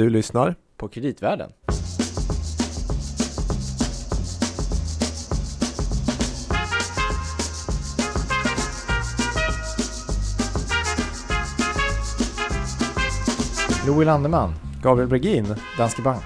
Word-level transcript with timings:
Du 0.00 0.10
lyssnar 0.10 0.54
på 0.76 0.88
kreditvärlden. 0.88 1.52
Joel 13.86 14.06
Landeman, 14.06 14.54
Gabriel 14.82 15.08
Bregin. 15.08 15.54
Danske 15.78 16.02
Bank. 16.02 16.22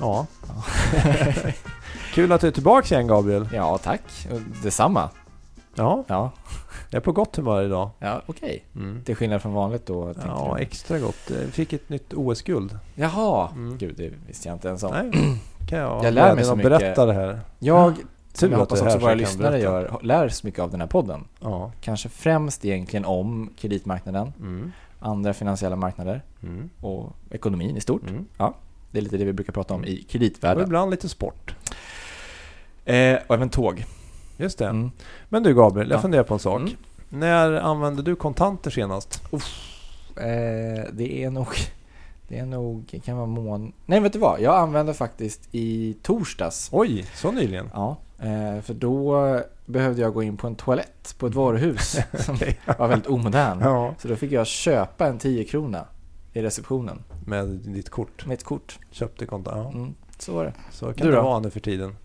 Ja. 0.00 0.26
Kul 2.14 2.32
att 2.32 2.40
du 2.40 2.46
är 2.46 2.50
tillbaka 2.50 2.94
igen 2.94 3.06
Gabriel. 3.06 3.48
Ja, 3.52 3.78
tack. 3.78 4.28
Detsamma. 4.62 5.10
Ja, 5.74 6.04
Ja, 6.08 6.32
jag 6.90 6.96
är 7.00 7.04
på 7.04 7.12
gott 7.12 7.36
humör 7.36 7.62
idag. 7.64 7.90
ja 7.98 8.22
okej. 8.26 8.64
Mm. 8.76 9.02
Till 9.04 9.16
skillnad 9.16 9.42
från 9.42 9.52
vanligt 9.52 9.86
då, 9.86 10.14
tänker 10.14 10.28
Ja, 10.28 10.54
du? 10.56 10.62
extra 10.62 10.98
gott. 10.98 11.30
Jag 11.42 11.52
fick 11.52 11.72
ett 11.72 11.88
nytt 11.88 12.12
OS-guld. 12.14 12.78
Jaha, 12.94 13.48
Mm. 13.52 13.78
gud 13.78 13.94
det 13.96 14.12
visste 14.26 14.48
jag 14.48 14.54
inte 14.56 14.68
ens 14.68 14.82
om. 14.82 14.92
Nej, 14.92 15.38
kan 15.68 15.78
jag, 15.78 16.04
Jag 16.04 16.14
lär 16.14 16.34
mig 16.34 16.44
så 16.44 16.56
mycket. 16.56 16.70
berätta 16.70 17.06
det 17.06 17.12
här. 17.12 17.40
Jag, 17.58 17.94
som 18.32 18.50
jag 18.50 18.52
att 18.52 18.58
hoppas 18.60 18.80
är 18.80 18.84
också 18.86 18.98
här 18.98 18.98
våra 18.98 19.00
så 19.00 19.04
jag 19.06 19.10
kan 19.10 19.18
lyssnare 19.18 19.50
berätta. 19.50 19.64
gör, 19.92 19.98
lär 20.02 20.28
sig 20.28 20.48
mycket 20.48 20.60
av 20.60 20.70
den 20.70 20.80
här 20.80 20.88
podden. 20.88 21.24
Ja. 21.40 21.72
Kanske 21.80 22.08
främst 22.08 22.64
egentligen 22.64 23.04
om 23.04 23.50
kreditmarknaden, 23.58 24.32
Mm. 24.38 24.72
andra 25.00 25.34
finansiella 25.34 25.76
marknader 25.76 26.22
Mm. 26.42 26.70
och 26.80 27.12
ekonomin 27.30 27.76
i 27.76 27.80
stort. 27.80 28.02
Mm. 28.10 28.26
Det 28.90 28.98
är 28.98 29.02
lite 29.02 29.16
det 29.16 29.24
vi 29.24 29.32
brukar 29.32 29.52
prata 29.52 29.74
om 29.74 29.84
i 29.84 30.02
Och 30.04 30.10
kreditvärlden. 30.10 30.64
ibland 30.64 30.90
lite 30.90 31.08
sport. 31.08 31.54
Eh, 32.84 33.18
och 33.26 33.34
även 33.34 33.48
tåg. 33.50 33.84
Just 34.36 34.58
det. 34.58 34.66
Mm. 34.68 34.90
Men 35.28 35.42
du 35.42 35.54
Gabriel, 35.54 35.90
jag 35.90 35.96
Ja. 35.98 36.02
funderar 36.02 36.22
på 36.22 36.34
en 36.34 36.40
sak. 36.40 36.60
Mm. 36.60 36.72
När 37.08 37.52
använde 37.52 38.02
du 38.02 38.16
kontanter 38.16 38.70
senast? 38.70 39.22
Eh, 40.16 40.84
det 40.92 41.24
är 41.24 41.30
nog... 41.30 41.48
Det 42.28 42.38
är 42.38 42.46
nog... 42.46 43.00
Kan 43.04 43.16
vara 43.16 43.26
mån... 43.26 43.72
Nej, 43.86 44.00
vet 44.00 44.12
du 44.12 44.18
vad? 44.18 44.40
Jag 44.40 44.54
använde 44.56 44.94
faktiskt 44.94 45.48
i 45.52 45.96
torsdags. 46.02 46.68
Oj, 46.72 47.04
så 47.14 47.32
nyligen? 47.32 47.70
Ja, 47.74 47.96
eh, 48.18 48.60
för 48.62 48.74
då 48.74 49.40
behövde 49.66 50.02
jag 50.02 50.14
gå 50.14 50.22
in 50.22 50.36
på 50.36 50.46
en 50.46 50.54
toalett 50.54 51.14
på 51.18 51.26
ett 51.26 51.34
varuhus 51.34 51.98
som 52.18 52.38
var 52.78 52.88
väldigt 52.88 53.06
omodern. 53.10 53.58
Ja. 53.60 53.94
Så 53.98 54.08
då 54.08 54.16
fick 54.16 54.32
jag 54.32 54.46
köpa 54.46 55.06
en 55.06 55.18
10 55.18 55.44
krona 55.44 55.84
i 56.32 56.42
receptionen 56.42 57.02
Med 57.26 57.46
ditt 57.48 57.90
kort. 57.90 58.26
med 58.26 58.34
ett 58.34 58.44
kort. 58.44 58.78
Köpte 58.90 59.26
kontanter. 59.26 59.60
Ja. 59.62 59.78
Mm, 59.78 59.94
så 60.18 60.32
var 60.34 60.44
det. 60.44 60.52
Så 60.70 60.86
kan 60.86 61.06
Du 61.06 61.10
det 61.12 61.16
då? 61.18 61.22
vara 61.22 61.40
nu 61.40 61.50
för 61.50 61.60
tiden. 61.60 61.96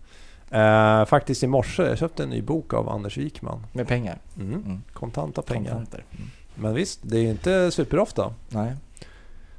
Eh, 0.52 1.04
faktiskt 1.04 1.42
i 1.42 1.46
morse, 1.46 1.82
jag 1.82 1.98
köpte 1.98 2.22
en 2.22 2.30
ny 2.30 2.42
bok 2.42 2.74
av 2.74 2.88
Anders 2.88 3.16
Wikman. 3.18 3.66
Med 3.72 3.88
pengar. 3.88 4.18
Mm. 4.36 4.54
Mm. 4.54 4.82
Kontanta 4.92 5.42
pengar. 5.42 5.70
Kontanter. 5.70 6.04
Mm. 6.10 6.28
Men 6.54 6.74
visst, 6.74 7.00
det 7.02 7.16
är 7.18 7.22
ju 7.22 7.30
inte 7.30 7.70
superofta. 7.70 8.34
Nej. 8.48 8.72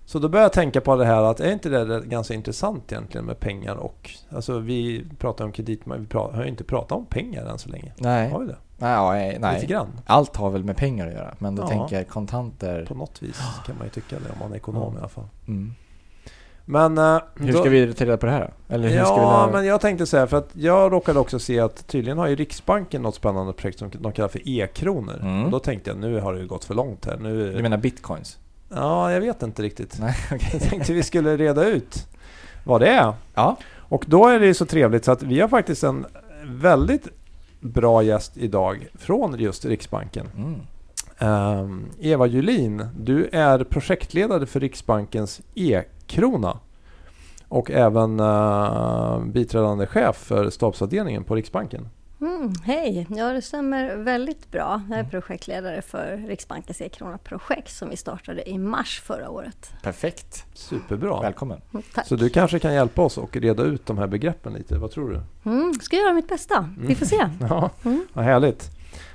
Så 0.05 0.19
då 0.19 0.30
börjar 0.30 0.44
jag 0.45 0.53
tänka 0.53 0.81
på 0.81 0.95
det 0.95 1.05
här 1.05 1.23
att 1.23 1.39
är 1.39 1.52
inte 1.52 1.69
det 1.69 2.02
ganska 2.05 2.33
intressant 2.33 2.91
egentligen 2.91 3.25
med 3.25 3.39
pengar 3.39 3.75
och... 3.75 4.09
Alltså 4.30 4.59
vi 4.59 5.05
pratar 5.17 5.45
om 5.45 5.52
kredit, 5.52 5.86
men 5.86 6.02
vi 6.02 6.08
pratar, 6.08 6.36
har 6.36 6.44
ju 6.44 6.49
inte 6.49 6.64
pratat 6.64 6.91
om 6.97 7.05
pengar 7.05 7.45
än 7.45 7.58
så 7.59 7.69
länge. 7.69 7.91
Nej. 7.97 8.30
Har 8.31 8.39
vi 8.39 8.45
det? 8.47 8.55
Nej, 8.77 8.97
nej, 9.09 9.38
nej. 9.39 9.53
Lite 9.55 9.66
grann. 9.73 9.88
Allt 10.05 10.36
har 10.36 10.49
väl 10.49 10.64
med 10.64 10.77
pengar 10.77 11.08
att 11.08 11.14
göra. 11.14 11.36
Men 11.39 11.55
då 11.55 11.64
Ja. 11.64 11.67
tänker 11.67 11.95
jag 11.95 12.08
kontanter. 12.08 12.86
På 12.86 12.95
något 12.95 13.23
vis 13.23 13.41
kan 13.66 13.77
man 13.77 13.88
ju 13.88 13.91
tycka 13.91 14.16
det 14.19 14.30
om 14.33 14.39
man 14.39 14.52
är 14.52 14.55
ekonom 14.55 14.83
Ja. 14.94 14.95
i 14.95 14.99
alla 14.99 15.09
fall. 15.09 15.27
Mm. 15.47 15.73
Men... 16.66 16.97
eh, 16.97 17.17
Hur 17.36 17.52
då- 17.53 17.59
ska 17.59 17.69
vi 17.69 17.94
ta 17.94 18.06
reda 18.06 18.17
på 18.17 18.25
det 18.25 18.31
här 18.31 18.39
då? 18.67 18.73
Eller 18.75 18.89
hur 18.89 18.95
ja, 18.97 19.06
ska 19.06 19.16
vi 19.16 19.22
lära... 19.22 19.52
men 19.52 19.66
jag 19.66 19.81
tänkte 19.81 20.06
säga 20.06 20.28
för 20.28 20.38
att 20.38 20.50
jag 20.53 20.92
råkade 20.92 21.20
också 21.20 21.39
se 21.39 21.59
att 21.59 21.88
tydligen 21.88 22.17
har 22.17 22.28
ju 22.28 22.36
Riksbanken 22.36 23.02
något 23.02 23.16
spännande 23.16 23.53
projekt 23.53 23.80
som 23.80 23.89
de 24.00 24.11
kallar 24.11 24.30
för 24.30 24.42
e-kronor. 24.50 25.20
Mm. 25.22 25.45
Och 25.45 25.52
då 25.52 25.59
tänkte 25.59 25.89
jag 25.89 26.00
nu 26.00 26.20
har 26.20 26.33
det 26.33 26.39
ju 26.39 26.47
gått 26.47 26.66
för 26.66 26.73
långt 26.73 27.05
här. 27.05 27.17
Nu, 27.17 27.53
Du 27.53 27.61
menar 27.61 27.78
bitcoins? 27.78 28.38
Ja, 28.70 29.11
jag 29.11 29.22
vet 29.22 29.44
inte 29.44 29.61
riktigt. 29.61 29.97
Nej, 30.02 30.16
okej. 30.31 30.50
Jag 30.53 30.61
tänkte 30.61 30.94
vi 30.94 31.03
skulle 31.03 31.38
reda 31.38 31.66
ut 31.66 32.08
vad 32.64 32.81
det 32.81 32.88
är. 32.88 33.14
Ja. 33.33 33.58
Och 33.77 34.05
då 34.08 34.27
är 34.27 34.39
det 34.39 34.45
ju 34.45 34.53
så 34.53 34.66
trevligt 34.66 35.05
så 35.05 35.11
att 35.11 35.23
vi 35.23 35.39
har 35.42 35.48
faktiskt 35.48 35.83
en 35.83 36.05
väldigt 36.45 37.08
bra 37.59 38.03
gäst 38.03 38.38
idag 38.38 38.88
från 38.94 39.39
just 39.39 39.66
Riksbanken. 39.66 40.27
Mm. 40.37 40.55
Ehm, 41.17 41.86
Eva 41.99 42.26
Julin, 42.26 42.87
du 42.99 43.30
är 43.32 43.64
projektledare 43.64 44.45
för 44.45 44.60
Riksbankens 44.60 45.42
e-krona. 46.13 46.57
Och 47.47 47.71
även 47.71 48.19
uh, 48.19 49.25
biträdande 49.25 49.85
chef 49.87 50.15
för 50.15 50.49
stabsavdelningen 50.49 51.23
på 51.23 51.35
Riksbanken. 51.35 51.89
Mm, 52.21 52.53
hej, 52.63 53.07
ja 53.09 53.25
det 53.33 53.41
stämmer 53.41 53.95
väldigt 53.95 54.51
bra. 54.51 54.81
Jag 54.89 54.99
är 54.99 55.03
projektledare 55.03 55.81
för 55.81 56.17
Riksbankens 56.27 56.81
e-krona-projekt 56.81 57.71
som 57.75 57.89
vi 57.89 57.97
startade 57.97 58.49
i 58.49 58.57
mars 58.57 59.01
förra 59.05 59.29
året. 59.29 59.71
Perfekt. 59.83 60.45
Superbra. 60.53 61.21
Välkommen. 61.21 61.61
Mm, 61.73 61.83
Tack. 61.95 62.07
Så 62.07 62.15
du 62.15 62.30
kanske 62.30 62.59
kan 62.59 62.73
hjälpa 62.73 63.01
oss 63.01 63.17
och 63.17 63.35
reda 63.37 63.63
ut 63.63 63.85
de 63.85 63.97
här 63.97 64.07
begreppen 64.07 64.53
lite. 64.53 64.77
Vad 64.77 64.91
tror 64.91 65.09
du? 65.09 65.49
Mm, 65.51 65.73
ska 65.73 65.95
göra 65.97 66.13
mitt 66.13 66.27
bästa. 66.27 66.69
Vi 66.80 66.95
får 66.95 67.05
se. 67.05 67.15
Ja, 67.49 67.69
Mm. 67.85 68.05
vad 68.13 68.25
härligt. 68.25 68.69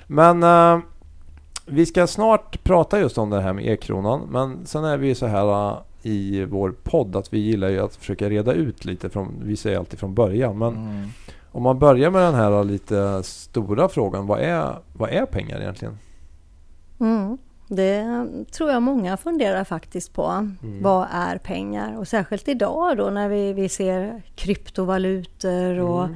Men 0.06 0.42
eh, 0.42 0.78
vi 1.66 1.86
ska 1.86 2.06
snart 2.06 2.62
prata 2.64 3.00
just 3.00 3.18
om 3.18 3.30
det 3.30 3.40
här 3.40 3.52
med 3.52 3.66
e-kronan. 3.66 4.20
Men 4.30 4.66
sen 4.66 4.84
är 4.84 4.96
vi 4.96 5.06
ju 5.08 5.14
så 5.14 5.26
här 5.26 5.70
eh, 5.70 5.78
i 6.02 6.44
vår 6.44 6.74
podd 6.82 7.16
att 7.16 7.32
vi 7.32 7.38
gillar 7.38 7.68
ju 7.68 7.78
att 7.80 7.96
försöka 7.96 8.30
reda 8.30 8.52
ut 8.52 8.84
lite 8.84 9.10
från, 9.10 9.34
vi 9.42 9.56
säger 9.56 9.78
alltid 9.78 9.98
från 9.98 10.14
början. 10.14 10.58
Men 10.58 10.76
Mm. 10.76 11.08
om 11.52 11.62
man 11.62 11.78
börjar 11.78 12.10
med 12.10 12.22
den 12.22 12.34
här 12.34 12.64
lite 12.64 13.22
stora 13.22 13.88
frågan. 13.88 14.26
Vad 14.26 14.40
är, 14.40 14.74
vad 14.92 15.10
är 15.10 15.26
pengar 15.26 15.60
egentligen? 15.60 15.98
Mm. 17.00 17.38
Det 17.70 18.04
tror 18.52 18.70
jag 18.70 18.82
många 18.82 19.16
funderar 19.16 19.64
faktiskt 19.64 20.12
på. 20.12 20.26
Mm. 20.26 20.82
Vad 20.82 21.06
är 21.12 21.38
pengar? 21.38 21.98
Och 21.98 22.08
särskilt 22.08 22.48
idag 22.48 22.96
då 22.96 23.10
när 23.10 23.28
vi, 23.28 23.52
vi 23.52 23.68
ser 23.68 24.22
kryptovalutor 24.34 25.78
och 25.80 26.08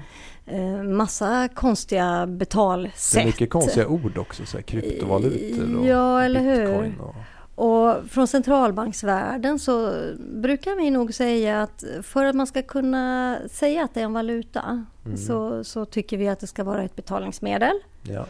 Mm. 0.47 0.77
eh, 0.77 0.83
massa 0.83 1.49
konstiga 1.55 2.27
Det 2.27 2.33
betalsätt. 2.33 3.21
är 3.23 3.27
mycket 3.27 3.51
konstiga 3.51 3.87
ord 3.89 4.19
också. 4.19 4.47
Så 4.47 4.57
här, 4.57 4.63
kryptovalutor 4.63 5.77
och 5.79 5.87
Ja, 5.87 6.23
eller 6.23 6.41
hur? 6.41 7.01
Och, 7.01 7.15
Och 7.63 7.97
från 8.11 8.27
centralbanksvärlden 8.29 9.59
så 9.59 9.93
brukar 10.19 10.77
vi 10.77 10.91
nog 10.91 11.15
säga 11.15 11.63
att 11.63 11.85
för 12.03 12.25
att 12.25 12.35
man 12.35 12.47
ska 12.47 12.63
kunna 12.63 13.37
säga 13.51 13.85
att 13.85 13.95
det 13.95 14.01
är 14.01 14.05
en 14.05 14.13
valuta 14.13 14.85
Mm. 15.07 15.17
så, 15.17 15.65
så 15.65 15.85
tycker 15.85 16.17
vi 16.17 16.29
att 16.29 16.41
det 16.41 16.47
ska 16.47 16.65
vara 16.65 16.83
ett 16.83 16.97
betalningsmedel. 16.97 17.73
ja, 18.03 18.27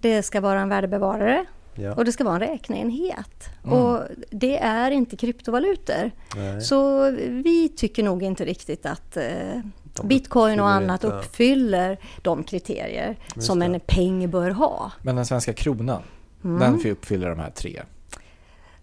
Det 0.00 0.22
ska 0.22 0.40
vara 0.40 0.60
en 0.60 0.68
värdebevarare 0.68 1.44
ja. 1.74 1.94
och 1.94 2.04
det 2.04 2.12
ska 2.12 2.24
vara 2.24 2.34
en 2.34 2.40
räkneenhet. 2.40 3.44
Mm. 3.64 3.78
Och 3.78 4.00
det 4.30 4.58
är 4.58 4.90
inte 4.90 5.16
kryptovalutor. 5.16 6.10
Nej, 6.36 6.60
Så 6.60 7.10
vi 7.28 7.68
tycker 7.76 8.02
nog 8.02 8.22
inte 8.22 8.44
riktigt 8.44 8.86
att 8.86 9.16
eh, 9.16 9.24
bitcoin 10.04 10.60
och 10.60 10.66
uppfyller 10.66 10.84
annat 10.84 11.04
uppfyller 11.04 11.98
de 12.22 12.44
kriterier 12.44 13.16
Just 13.34 13.46
som 13.46 13.58
det. 13.58 13.64
en 13.64 13.80
peng 13.80 14.30
bör 14.30 14.50
ha. 14.50 14.92
Men 15.02 15.16
den 15.16 15.26
svenska 15.26 15.52
kronan, 15.52 16.02
Mm. 16.44 16.58
den 16.60 16.78
får 16.78 16.88
uppfylla 16.88 17.28
de 17.28 17.38
här 17.38 17.50
tre. 17.50 17.82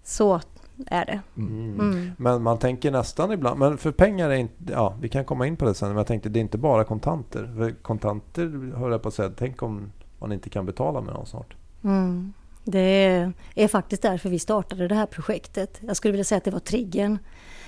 Så 0.03 0.41
är 0.87 1.05
det. 1.05 1.21
Mm. 1.37 1.79
Mm. 1.79 2.11
Men 2.17 2.43
man 2.43 2.59
tänker 2.59 2.91
nästan 2.91 3.31
ibland, 3.31 3.59
men 3.59 3.77
för 3.77 3.91
pengar 3.91 4.29
är 4.29 4.35
inte, 4.35 4.53
ja 4.71 4.95
vi 5.01 5.09
kan 5.09 5.25
komma 5.25 5.47
in 5.47 5.57
på 5.57 5.65
det 5.65 5.73
sen, 5.73 5.87
men 5.87 5.97
jag 5.97 6.07
tänkte 6.07 6.29
det 6.29 6.39
är 6.39 6.41
inte 6.41 6.57
bara 6.57 6.83
kontanter. 6.83 7.53
För 7.57 7.71
kontanter 7.71 8.73
höll 8.77 8.91
jag 8.91 9.01
på 9.01 9.07
att 9.07 9.13
säga, 9.13 9.31
tänk 9.37 9.63
om 9.63 9.91
man 10.19 10.31
inte 10.31 10.49
kan 10.49 10.65
betala 10.65 11.01
med 11.01 11.13
dem 11.13 11.25
snart. 11.25 11.55
Mm. 11.83 12.33
Det 12.65 13.31
är 13.55 13.67
faktiskt 13.67 14.01
därför 14.01 14.29
vi 14.29 14.39
startade 14.39 14.87
det 14.87 14.95
här 14.95 15.05
projektet. 15.05 15.79
Jag 15.81 15.97
skulle 15.97 16.11
vilja 16.11 16.23
säga 16.23 16.37
att 16.37 16.43
det 16.43 16.51
var 16.51 16.59
triggern. 16.59 17.17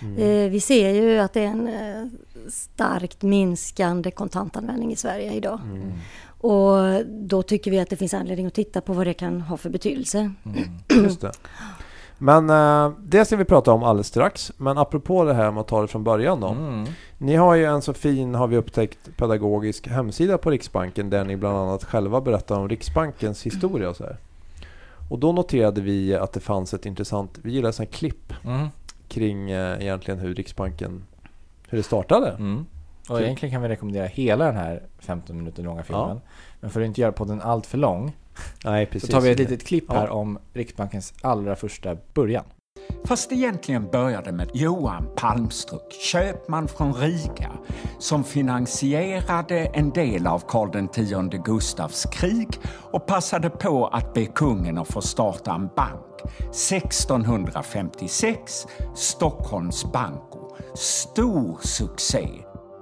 Mm. 0.02 0.18
Eh, 0.18 0.52
Vi 0.52 0.60
ser 0.60 0.90
ju 0.90 1.18
att 1.18 1.34
det 1.34 1.42
är 1.42 1.48
en 1.48 1.68
eh, 1.68 2.08
starkt 2.50 3.22
minskande 3.22 4.12
kontantanvändning 4.12 4.92
i 4.92 4.96
Sverige 4.96 5.34
idag. 5.34 5.60
Mm. 5.64 5.92
Och 6.28 7.06
då 7.08 7.44
tycker 7.44 7.72
vi 7.72 7.80
att 7.80 7.90
det 7.90 7.96
finns 7.96 8.14
anledning 8.14 8.46
att 8.46 8.54
titta 8.54 8.82
på 8.82 8.94
vad 8.94 9.08
det 9.08 9.14
kan 9.14 9.42
ha 9.42 9.58
för 9.58 9.70
betydelse. 9.70 10.32
Mm. 10.46 11.10
Men 12.18 12.50
eh, 12.50 12.92
det 13.04 13.26
ska 13.26 13.36
vi 13.36 13.46
prata 13.46 13.72
om 13.72 13.84
alldeles 13.84 14.08
strax. 14.08 14.52
Men 14.58 14.78
apropå 14.78 15.24
det 15.24 15.34
här 15.34 15.52
med 15.52 15.62
att 15.62 15.68
ta 15.68 15.82
det 15.82 15.88
från 15.88 16.04
början 16.04 16.40
då. 16.40 16.48
Mm. 16.48 16.86
Ni 17.18 17.36
har 17.36 17.56
ju 17.56 17.66
en 17.66 17.82
så 17.82 17.94
fin, 17.94 18.36
har 18.36 18.48
vi 18.48 18.58
upptäckt, 18.58 19.18
pedagogisk 19.18 19.88
hemsida 19.88 20.38
på 20.38 20.52
Riksbanken 20.52 21.10
där 21.10 21.24
ni 21.24 21.36
bland 21.38 21.58
annat 21.58 21.84
själva 21.84 22.22
berättar 22.22 22.60
om 22.60 22.70
Riksbankens 22.70 23.44
historia 23.46 23.90
och 23.90 23.96
så 23.96 24.04
här. 24.04 24.18
Och 25.10 25.20
då 25.20 25.32
noterade 25.32 25.82
vi 25.82 26.16
att 26.16 26.34
det 26.34 26.40
fanns 26.40 26.74
ett 26.74 26.86
intressant, 26.86 27.40
vi 27.42 27.52
gillar 27.52 27.72
sådana 27.72 27.92
klipp 27.92 28.34
Mm. 28.46 28.68
kring 29.08 29.52
eh, 29.52 29.82
egentligen 29.82 30.20
hur 30.20 30.36
Riksbanken, 30.36 31.04
hur 31.70 31.78
det 31.78 31.84
startade. 31.84 32.30
Mm. 32.32 32.66
Och 33.10 33.22
egentligen 33.22 33.54
kan 33.54 33.62
vi 33.62 33.68
rekommendera 33.68 34.06
hela 34.06 34.46
den 34.46 34.56
här 34.56 34.82
15 35.00 35.38
minuter 35.38 35.64
långa 35.64 35.84
filmen. 35.84 36.22
Men 36.60 36.70
för 36.70 36.82
att 36.82 36.88
inte 36.88 37.02
göra 37.02 37.12
podden 37.12 37.42
allt 37.42 37.66
för 37.66 37.78
lång 37.78 38.16
Nej, 38.66 38.86
så 38.86 38.92
precis. 38.92 39.10
tar 39.10 39.22
vi 39.22 39.32
ett 39.32 39.40
litet 39.40 39.68
klipp 39.68 39.92
här 39.92 40.08
Ja. 40.08 40.14
om 40.14 40.40
Riksbankens 40.54 41.14
allra 41.22 41.56
första 41.56 41.98
början. 42.14 42.44
Fast 43.06 43.32
egentligen 43.32 43.88
började 43.92 44.32
med 44.32 44.50
Johan 44.54 45.08
Palmstruck, 45.16 45.92
köpman 45.92 46.68
från 46.68 46.94
Riga, 46.94 47.52
som 48.00 48.24
finansierade 48.24 49.66
en 49.66 49.90
del 49.90 50.28
av 50.28 50.44
Karl 50.48 50.76
X 50.76 50.98
Gustavs 51.46 52.06
krig 52.12 52.60
och 52.92 53.06
passade 53.06 53.50
på 53.50 53.88
att 53.88 54.14
be 54.14 54.26
kungen 54.26 54.78
att 54.78 54.88
få 54.88 55.02
starta 55.02 55.54
en 55.54 55.68
bank. 55.76 56.02
1656, 56.50 58.68
Stockholms 58.96 59.86
Banco, 59.92 60.56
stor 60.76 61.58
succé. 61.62 62.28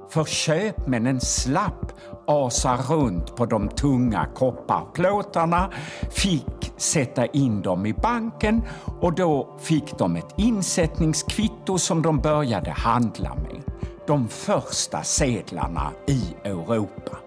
För 0.10 0.26
köpmännen 0.26 1.22
slapp 1.22 1.92
asar 2.28 2.78
runt 2.78 3.36
på 3.36 3.46
de 3.46 3.70
tunga 3.70 4.28
kopparplåtarna, 4.36 5.70
fick 6.12 6.74
sätta 6.78 7.26
in 7.26 7.62
dem 7.62 7.86
i 7.86 7.94
banken 7.94 8.62
och 9.02 9.14
då 9.14 9.58
fick 9.60 9.98
de 9.98 10.16
ett 10.16 10.34
insättningskvitto 10.38 11.78
som 11.78 12.02
de 12.02 12.20
började 12.20 12.72
handla 12.72 13.36
med. 13.36 13.64
De 14.08 14.28
första 14.28 15.04
sedlarna 15.04 15.92
i 16.08 16.36
Europa. 16.44 17.18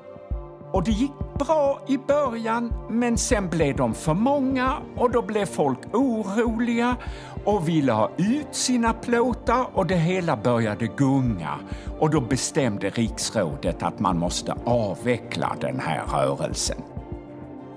Och 0.73 0.85
det 0.85 0.91
gick 0.91 1.13
bra 1.39 1.81
i 1.89 1.99
början, 1.99 2.73
men 2.91 3.17
sen 3.17 3.49
blev 3.49 3.77
de 3.77 3.95
för 3.95 4.15
många 4.15 4.73
och 4.97 5.11
då 5.11 5.23
blev 5.23 5.47
folk 5.47 5.79
oroliga 5.93 6.97
och 7.47 7.69
ville 7.69 7.93
ha 7.93 8.11
ut 8.17 8.55
sina 8.55 8.93
plåtar 8.93 9.67
och 9.73 9.87
det 9.87 9.97
hela 9.97 10.37
började 10.37 10.87
gunga. 10.87 11.59
Och 11.99 12.11
då 12.11 12.21
bestämde 12.21 12.91
riksrådet 12.91 13.83
att 13.83 14.01
man 14.01 14.19
måste 14.19 14.55
avveckla 14.65 15.57
den 15.61 15.81
här 15.81 16.03
rörelsen. 16.07 16.79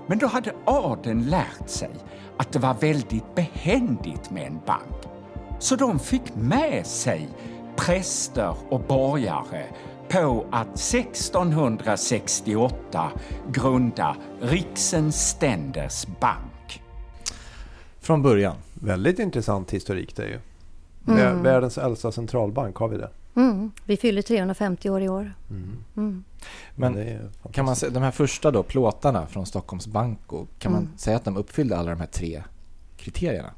Men 0.06 0.18
då 0.18 0.26
hade 0.26 0.52
adeln 0.64 1.22
lärt 1.22 1.68
sig 1.68 1.90
att 2.36 2.52
det 2.52 2.58
var 2.58 2.74
väldigt 2.74 3.34
behändigt 3.34 4.30
med 4.30 4.46
en 4.46 4.60
bank. 4.66 4.96
Så 5.58 5.76
de 5.76 5.98
fick 5.98 6.34
med 6.34 6.86
sig 6.86 7.28
präster 7.76 8.54
och 8.68 8.80
borgare 8.80 9.64
på 10.08 10.46
att 10.50 10.94
1668 10.94 13.10
grunda 13.52 14.16
Riksens 14.40 15.28
Ständers 15.28 16.06
Bank. 16.20 16.82
Från 18.00 18.22
början. 18.22 18.56
Väldigt 18.80 19.18
intressant 19.18 19.70
historik 19.70 20.16
det 20.16 20.22
är 20.22 20.28
ju. 20.28 20.38
Mm. 21.08 21.42
Världens 21.42 21.78
äldsta 21.78 22.12
centralbank, 22.12 22.76
har 22.76 22.88
vi 22.88 22.96
det? 22.96 23.10
Mm. 23.36 23.70
Vi 23.84 23.96
fyller 23.96 24.22
350 24.22 24.90
år 24.90 25.02
i 25.02 25.08
år. 25.08 25.34
Mm. 25.50 25.76
Mm. 25.96 26.24
Men 26.74 27.18
Kan 27.52 27.64
man 27.64 27.76
säga, 27.76 27.90
de 27.92 28.02
här 28.02 28.10
första 28.10 28.50
då, 28.50 28.62
plåtarna 28.62 29.26
från 29.26 29.46
Stockholms 29.46 29.86
Banco, 29.86 30.46
kan 30.58 30.72
man 30.72 30.80
Mm. 30.82 30.98
säga 30.98 31.16
att 31.16 31.24
de 31.24 31.36
uppfyllde 31.36 31.76
alla 31.76 31.90
de 31.90 32.00
här 32.00 32.06
tre 32.06 32.42
kriterierna? 32.96 33.50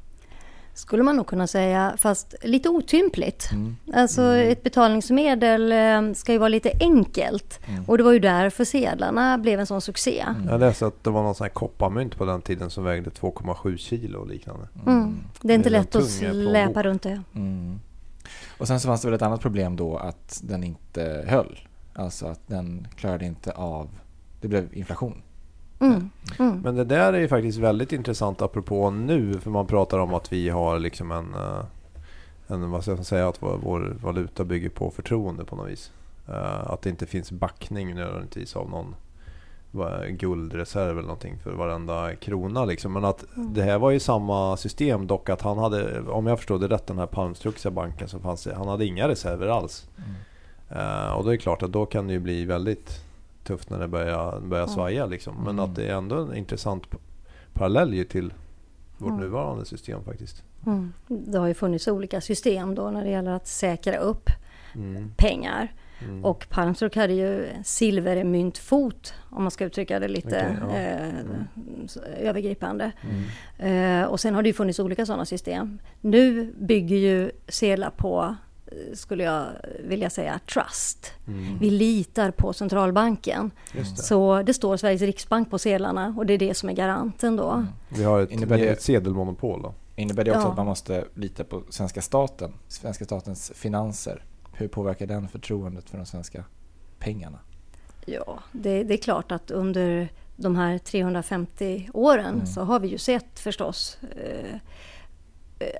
Skulle 0.73 1.03
man 1.03 1.15
nog 1.15 1.27
kunna 1.27 1.47
säga, 1.47 1.93
fast 1.97 2.35
lite 2.41 2.69
otympligt. 2.69 3.49
Mm. 3.51 3.77
Alltså 3.93 4.21
ett 4.35 4.63
betalningsmedel 4.63 5.71
eh, 5.71 6.13
ska 6.13 6.31
ju 6.31 6.37
vara 6.37 6.49
lite 6.49 6.71
enkelt. 6.79 7.59
Mm. 7.67 7.83
Och 7.83 7.97
det 7.97 8.03
var 8.03 8.11
ju 8.11 8.19
därför 8.19 8.65
sedlarna 8.65 9.37
blev 9.37 9.59
en 9.59 9.65
sån 9.65 9.81
succé. 9.81 10.25
Jag 10.47 10.59
läste 10.59 10.85
att 10.87 11.03
det 11.03 11.09
var 11.09 11.23
någon 11.23 11.35
sån 11.35 11.45
här 11.45 11.49
kopparmynt 11.49 12.17
på 12.17 12.25
den 12.25 12.41
tiden 12.41 12.69
som 12.69 12.83
vägde 12.83 13.09
2,7 13.09 13.77
kilo 13.77 14.19
och 14.19 14.27
liknande. 14.27 14.67
Mm. 14.85 15.17
Det 15.41 15.53
är 15.53 15.55
inte 15.55 15.69
Det 15.69 15.75
är 15.75 15.79
en 15.79 15.83
lätt 15.83 15.95
att 15.95 16.09
släpa 16.09 16.83
runt 16.83 17.01
det. 17.01 17.21
Mm. 17.35 17.79
Och 18.57 18.67
sen 18.67 18.79
så 18.79 18.87
fanns 18.87 19.01
det 19.01 19.07
väl 19.07 19.15
ett 19.15 19.21
annat 19.21 19.41
problem 19.41 19.75
då 19.75 19.97
att 19.97 20.41
den 20.43 20.63
inte 20.63 21.25
höll. 21.27 21.59
Alltså 21.93 22.25
att 22.25 22.47
den 22.47 22.87
klarade 22.95 23.25
inte 23.25 23.51
av... 23.51 23.89
Det 24.41 24.47
blev 24.47 24.77
inflation. 24.77 25.21
Mm. 25.83 26.09
Mm. 26.39 26.61
Men 26.61 26.75
det 26.75 26.83
där 26.83 27.13
är 27.13 27.19
ju 27.19 27.27
faktiskt 27.27 27.57
väldigt 27.57 27.91
intressant 27.91 28.41
apropå 28.41 28.89
nu. 28.89 29.39
För 29.39 29.49
man 29.49 29.67
pratar 29.67 29.99
om 29.99 30.13
att 30.13 30.33
vi 30.33 30.49
har 30.49 30.79
liksom 30.79 31.11
en... 31.11 31.33
eh, 31.33 31.65
en 32.47 32.71
vad 32.71 32.81
ska 32.81 32.91
jag 32.91 33.05
säga? 33.05 33.27
Att 33.27 33.43
vår, 33.43 33.59
vår 33.63 33.97
valuta 34.01 34.43
bygger 34.43 34.69
på 34.69 34.91
förtroende 34.91 35.45
på 35.45 35.55
något 35.55 35.69
vis. 35.69 35.91
Eh, 36.27 36.71
att 36.71 36.81
det 36.81 36.89
inte 36.89 37.05
finns 37.05 37.31
backning 37.31 37.95
nödvändigtvis 37.95 38.55
av 38.55 38.69
någon 38.69 38.95
guldreserv 40.09 40.91
eller 40.91 41.01
någonting 41.01 41.37
för 41.43 41.51
varenda 41.51 42.15
krona. 42.15 42.65
Liksom. 42.65 42.93
Men 42.93 43.05
att 43.05 43.25
det 43.35 43.63
här 43.63 43.77
var 43.77 43.91
ju 43.91 43.99
samma 43.99 44.57
system 44.57 45.07
dock 45.07 45.29
att 45.29 45.41
han 45.41 45.57
hade, 45.57 46.01
om 46.01 46.27
jag 46.27 46.37
förstod 46.37 46.61
det 46.61 46.67
rätt, 46.67 46.87
den 46.87 46.97
här 46.97 47.05
Palmstruxiga 47.05 47.71
banken 47.71 48.07
så 48.07 48.19
fanns 48.19 48.47
han 48.55 48.67
hade 48.67 48.85
inga 48.85 49.07
reserver 49.07 49.47
alls. 49.47 49.87
Eh, 50.69 51.13
och 51.13 51.23
då 51.23 51.29
är 51.29 51.31
det 51.31 51.37
klart 51.37 51.63
att 51.63 51.71
då 51.71 51.85
kan 51.85 52.07
det 52.07 52.13
ju 52.13 52.19
bli 52.19 52.45
väldigt 52.45 53.03
tufft 53.43 53.69
när 53.69 53.79
det 53.79 53.87
börjar, 53.87 54.39
börjar 54.39 54.63
Ja. 54.63 54.67
svaja. 54.67 55.05
Liksom. 55.05 55.35
Men 55.35 55.49
Mm. 55.59 55.59
att 55.65 55.75
det 55.75 55.85
är 55.87 55.95
ändå 55.95 56.15
en 56.15 56.35
intressant 56.35 56.83
parallell 57.53 58.05
till 58.09 58.33
vårt 58.97 59.09
Mm. 59.09 59.21
nuvarande 59.21 59.65
system 59.65 60.03
faktiskt. 60.03 60.43
Mm. 60.65 60.93
Det 61.07 61.37
har 61.37 61.47
ju 61.47 61.53
funnits 61.53 61.87
olika 61.87 62.21
system 62.21 62.75
då 62.75 62.89
när 62.91 63.03
det 63.03 63.09
gäller 63.09 63.31
att 63.31 63.47
säkra 63.47 63.97
upp 63.97 64.29
Mm. 64.75 65.11
pengar. 65.17 65.73
Mm. 66.01 66.25
Och 66.25 66.45
Palmstruck 66.49 66.95
hade 66.95 67.13
ju 67.13 67.47
silvermyntfot 67.63 69.13
om 69.29 69.43
man 69.43 69.51
ska 69.51 69.65
uttrycka 69.65 69.99
det 69.99 70.07
lite 70.07 70.57
Okej, 70.65 70.75
ja. 70.75 70.77
eh, 70.79 71.43
så- 71.87 71.99
övergripande. 72.01 72.91
Mm. 73.59 74.01
Eh, 74.03 74.07
och 74.07 74.19
sen 74.19 74.35
har 74.35 74.43
det 74.43 74.49
ju 74.49 74.53
funnits 74.53 74.79
olika 74.79 75.05
sådana 75.05 75.25
system. 75.25 75.79
Nu 76.01 76.53
bygger 76.59 76.95
ju 76.97 77.31
sedlar 77.47 77.89
på, 77.89 78.35
skulle 78.93 79.23
jag 79.23 79.45
vilja 79.83 80.09
säga, 80.09 80.39
trust. 80.53 81.11
Mm. 81.27 81.57
Vi 81.59 81.69
litar 81.69 82.31
på 82.31 82.53
centralbanken. 82.53 83.51
Det. 83.73 83.85
Så 83.85 84.43
det 84.43 84.53
står 84.53 84.77
Sveriges 84.77 85.01
riksbank 85.01 85.49
på 85.49 85.59
sedlarna 85.59 86.13
och 86.17 86.25
det 86.25 86.33
är 86.33 86.37
det 86.37 86.53
som 86.53 86.69
är 86.69 86.73
garanten 86.73 87.35
då. 87.35 87.65
Vi 87.89 88.03
har 88.03 88.21
ett, 88.21 88.31
Innebär 88.31 88.57
det- 88.57 88.67
ett 88.69 88.81
sedelmonopol 88.81 89.61
då. 89.61 89.73
Innebär 89.95 90.23
det 90.23 90.31
också 90.31 90.41
Ja. 90.47 90.49
att 90.51 90.57
man 90.57 90.65
måste 90.65 91.05
lita 91.13 91.43
på 91.43 91.63
svenska 91.69 92.01
staten? 92.01 92.53
Svenska 92.67 93.05
statens 93.05 93.51
finanser? 93.55 94.23
Hur 94.53 94.67
påverkar 94.67 95.07
den 95.07 95.27
förtroendet 95.27 95.89
för 95.89 95.97
de 95.97 96.05
svenska 96.05 96.43
pengarna? 96.99 97.39
Ja, 98.05 98.39
det, 98.51 98.83
det 98.83 98.93
är 98.93 98.97
klart 98.97 99.31
att 99.31 99.51
under 99.51 100.09
de 100.35 100.55
här 100.55 100.77
350 100.77 101.89
åren 101.93 102.33
Mm. 102.33 102.45
så 102.47 102.61
har 102.61 102.79
vi 102.79 102.87
ju 102.87 102.97
sett 102.97 103.39
förstås 103.39 103.97
eh, 104.15 104.55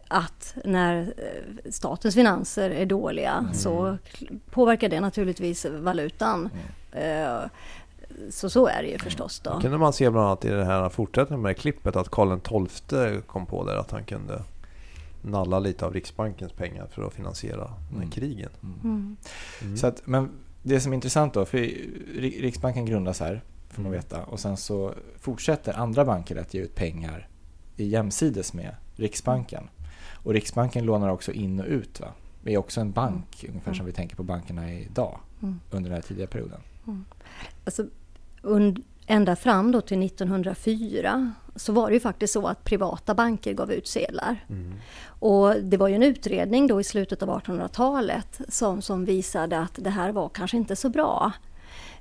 att 0.08 0.56
när 0.66 1.02
eh, 1.18 1.72
statens 1.72 2.16
finanser 2.16 2.70
är 2.70 2.86
dåliga 2.86 3.32
Mm. 3.34 3.54
så 3.54 3.98
påverkar 4.52 4.90
det 4.90 5.00
naturligtvis 5.00 5.66
valutan. 5.66 6.50
Mm. 6.92 7.34
Eh, 7.34 7.50
så 8.30 8.50
så 8.50 8.68
är 8.68 8.82
det 8.84 8.90
ju 8.90 8.98
förstås 9.00 9.40
då. 9.40 9.56
Det 9.56 9.62
kunde 9.62 9.78
man 9.78 9.94
se 9.94 10.10
bland 10.10 10.28
annat 10.28 10.46
i 10.46 10.50
det 10.50 10.66
här 10.66 10.90
fortsättningen 10.90 11.42
med 11.42 11.58
klippet 11.58 11.96
att 11.96 12.10
Karl 12.10 12.40
XII 12.70 13.22
kom 13.28 13.46
på 13.46 13.66
där 13.66 13.76
att 13.76 13.92
han 13.92 14.04
kunde 14.04 14.42
nalla 15.22 15.60
lite 15.60 15.86
av 15.86 15.94
Riksbankens 15.94 16.52
pengar 16.52 16.88
för 16.92 17.08
att 17.08 17.14
finansiera 17.14 17.74
Mm. 17.96 18.10
krigen. 18.12 18.50
Mm. 18.64 19.18
Mm. 19.62 19.78
Så 19.78 19.88
att, 19.88 20.02
men 20.08 20.30
det 20.64 20.80
som 20.80 20.92
är 20.92 20.96
intressant 20.96 21.34
då, 21.34 21.46
för 21.46 21.58
Ri- 21.58 22.42
Riksbanken 22.42 22.86
grundas 22.86 23.20
här, 23.20 23.42
får 23.70 23.82
man 23.82 23.92
Mm. 23.92 24.02
veta, 24.02 24.24
och 24.24 24.40
sen 24.40 24.58
så 24.58 24.94
fortsätter 25.20 25.74
andra 25.74 26.06
banker 26.06 26.36
att 26.36 26.54
ge 26.54 26.62
ut 26.62 26.76
pengar 26.76 27.28
i 27.78 27.88
jämsides 27.88 28.54
med 28.54 28.76
Riksbanken. 28.96 29.70
Och 30.14 30.34
Riksbanken 30.34 30.86
lånar 30.86 31.10
också 31.10 31.32
in 31.32 31.60
och 31.60 31.66
ut. 31.68 32.00
Va? 32.00 32.08
Det 32.44 32.54
är 32.54 32.58
också 32.58 32.82
en 32.82 32.92
bank, 32.92 33.46
ungefär 33.50 33.74
som 33.74 33.86
vi 33.86 33.92
tänker 33.92 34.16
på 34.16 34.24
bankerna 34.24 34.74
idag, 34.74 35.20
Mm. 35.42 35.60
under 35.72 35.90
den 35.90 35.96
här 35.96 36.02
tidiga 36.08 36.28
perioden. 36.28 36.60
Alltså, 37.66 37.86
und, 38.42 38.84
ända 39.08 39.36
fram 39.36 39.72
då 39.72 39.82
till 39.82 40.00
1904 40.04 41.32
så 41.56 41.74
var 41.74 41.88
det 41.88 41.94
ju 41.94 42.00
faktiskt 42.00 42.34
så 42.34 42.48
att 42.48 42.64
privata 42.64 43.16
banker 43.16 43.54
gav 43.54 43.72
ut 43.72 43.88
sedlar. 43.88 44.46
Mm. 44.50 44.74
Och 45.06 45.56
det 45.64 45.78
var 45.78 45.88
ju 45.88 45.96
en 45.96 46.04
utredning 46.04 46.68
då 46.68 46.82
i 46.82 46.84
slutet 46.84 47.24
av 47.24 47.30
1800-talet 47.30 48.42
som, 48.50 48.82
som 48.82 49.06
visade 49.06 49.60
att 49.60 49.80
det 49.82 49.90
här 49.90 50.12
var 50.12 50.30
kanske 50.30 50.58
inte 50.58 50.76
så 50.76 50.90
bra. 50.90 51.32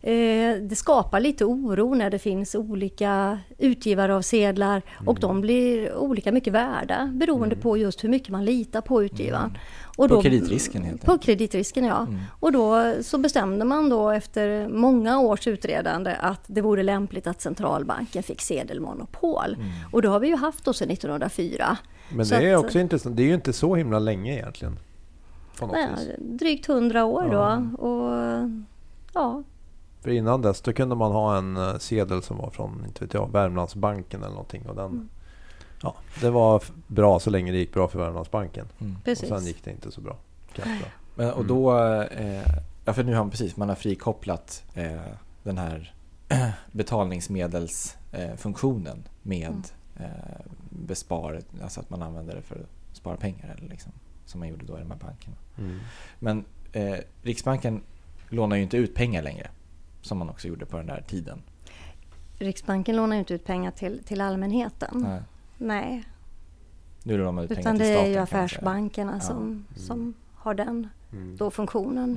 Eh, 0.05 0.57
det 0.63 0.77
skapar 0.77 1.21
lite 1.21 1.45
oro 1.45 1.95
när 1.95 2.11
det 2.11 2.19
finns 2.19 2.55
olika 2.55 3.39
utgivare 3.59 4.15
av 4.15 4.23
sedlar 4.23 4.83
och 5.07 5.21
de 5.21 5.41
blir 5.41 5.95
olika 5.95 6.33
mycket 6.33 6.53
värda 6.53 7.11
beroende 7.15 7.57
på 7.57 7.77
just 7.77 8.05
hur 8.05 8.09
mycket 8.09 8.29
man 8.29 8.45
litar 8.45 8.81
på 8.81 9.03
utgivaren. 9.05 9.59
Och 9.97 10.09
På 10.09 10.23
kreditrisken 10.23 10.83
helt 10.83 11.05
På 11.05 11.13
enkelt. 11.13 11.27
kreditrisken 11.27 11.85
ja. 11.85 11.99
Mm. 12.01 12.21
Och 12.41 12.53
då 12.53 12.95
så 13.03 13.19
bestämde 13.19 13.65
man 13.65 13.89
då 13.89 14.11
efter 14.11 14.69
många 14.69 15.21
års 15.21 15.47
utredande 15.47 16.17
att 16.21 16.41
det 16.47 16.61
vore 16.61 16.83
lämpligt 16.83 17.27
att 17.27 17.41
centralbanken 17.41 18.23
fick 18.23 18.41
sedelmonopol. 18.41 19.55
Mm. 19.55 19.69
Och 19.93 20.03
det 20.03 20.09
har 20.09 20.21
vi 20.21 20.29
ju 20.29 20.37
haft 20.37 20.65
då 20.65 20.73
sedan 20.73 20.91
1904. 20.91 21.77
Men 22.15 22.27
Så 22.27 22.35
det 22.35 22.49
är 22.49 22.55
att- 22.57 22.65
också 22.65 22.79
intressant. 22.79 23.17
Det 23.17 23.23
är 23.23 23.27
ju 23.27 23.35
inte 23.35 23.53
så 23.53 23.75
himla 23.75 23.99
länge 23.99 24.33
egentligen. 24.35 24.79
På 25.59 25.67
något 25.67 25.77
Ja, 25.77 25.87
vis. 25.97 26.09
drygt 26.19 26.67
100 26.69 27.05
år 27.05 27.29
Ja. 27.33 27.63
då. 27.79 27.87
Och, 27.87 28.49
ja, 29.15 29.43
För 30.03 30.11
innan 30.11 30.43
dess 30.43 30.61
då 30.61 30.73
kunde 30.73 30.95
man 30.95 31.13
ha 31.13 31.37
en 31.39 31.57
eh, 31.57 31.79
sedel 31.79 32.23
som 32.23 32.39
var 32.39 32.51
från 32.51 32.85
inte 32.87 33.05
vet 33.05 33.15
jag, 33.15 33.33
Värmlandsbanken 33.33 34.21
eller 34.23 34.33
någonting. 34.33 34.67
Och 34.69 34.75
den, 34.77 34.87
Mm. 34.91 35.09
ja, 35.83 35.95
det 36.21 36.31
var 36.31 36.63
bra 36.87 37.21
så 37.21 37.31
länge 37.31 37.53
det 37.53 37.59
gick 37.59 37.75
bra 37.75 37.89
för 37.89 37.99
Värmlandsbanken. 37.99 38.67
Mm. 38.81 38.97
Och 39.07 39.17
sen 39.19 39.45
gick 39.47 39.65
det 39.65 39.71
inte 39.71 39.93
så 39.93 40.01
bra. 40.01 40.17
Kanske. 40.55 40.85
Men, 41.15 41.31
och 41.31 41.37
Mm. 41.37 41.47
då, 41.49 41.81
eh, 42.03 42.43
ja 42.85 42.93
för 42.93 43.05
nu 43.05 43.13
har 43.15 43.23
man 43.25 43.31
precis, 43.31 43.57
man 43.57 43.69
har 43.69 43.77
frikopplat 43.77 44.65
eh, 44.75 45.01
den 45.43 45.59
här 45.59 45.95
betalningsmedelsfunktionen 46.73 48.97
eh, 48.97 49.03
med 49.23 49.67
eh, 50.01 50.07
bespar, 50.71 51.41
alltså 51.63 51.81
att 51.81 51.91
man 51.91 52.03
använder 52.03 52.35
det 52.35 52.43
för 52.43 52.55
att 52.57 52.97
spara 52.97 53.17
pengar 53.17 53.55
eller 53.59 53.69
liksom, 53.69 53.93
som 54.25 54.41
man 54.41 54.49
gjorde 54.49 54.65
då 54.67 54.77
i 54.77 54.81
de 54.81 54.91
här 54.91 54.99
bankerna. 54.99 55.37
Mm. 55.59 55.79
Men 56.19 56.45
eh, 56.73 56.97
Riksbanken 57.23 57.83
lånar 58.29 58.57
ju 58.57 58.63
inte 58.63 58.77
ut 58.77 58.95
pengar 58.95 59.23
längre, 59.23 59.51
som 60.03 60.19
man 60.19 60.31
också 60.31 60.49
gjorde 60.49 60.67
på 60.67 60.77
den 60.77 60.87
där 60.87 61.05
tiden. 61.09 61.43
Riksbanken 62.39 62.97
lånar 62.97 63.17
ju 63.17 63.21
inte 63.21 63.35
ut 63.35 63.45
pengar 63.45 63.71
till, 63.71 64.03
till 64.05 64.21
allmänheten. 64.21 65.03
Nej. 65.09 65.23
Nej, 65.59 66.05
Nu 67.03 67.19
lånar 67.19 67.33
man 67.33 67.45
ut 67.45 67.49
pengar 67.49 67.61
utan 67.61 67.79
det 67.79 67.85
staten. 67.85 68.05
är 68.07 68.11
ju 68.11 68.17
affärsbankerna 68.17 69.13
Ja. 69.15 69.21
som, 69.21 69.65
som 69.77 70.15
har 70.35 70.55
den 70.55 70.89
Mm. 71.13 71.37
då 71.37 71.51
funktionen. 71.51 72.17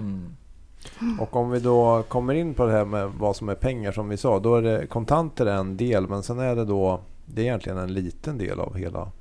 Mm. 1.00 1.20
Och 1.20 1.36
om 1.36 1.50
vi 1.50 1.60
då 1.60 2.04
kommer 2.04 2.34
in 2.34 2.54
på 2.54 2.66
det 2.66 2.72
här 2.72 2.86
med 2.86 3.10
vad 3.20 3.36
som 3.36 3.50
är 3.50 3.56
pengar 3.56 3.92
som 3.92 4.10
vi 4.10 4.18
sa. 4.18 4.40
Då 4.40 4.56
är 4.56 4.62
det 4.62 4.88
kontanter 4.88 5.46
en 5.46 5.78
del 5.78 6.08
men 6.08 6.24
sen 6.24 6.40
är 6.40 6.56
det 6.56 6.66
då 6.66 7.00
det 7.26 7.42
är 7.42 7.46
egentligen 7.46 7.78
en 7.78 7.94
liten 7.94 8.38
del 8.38 8.60
av 8.60 8.76
hela 8.76 9.12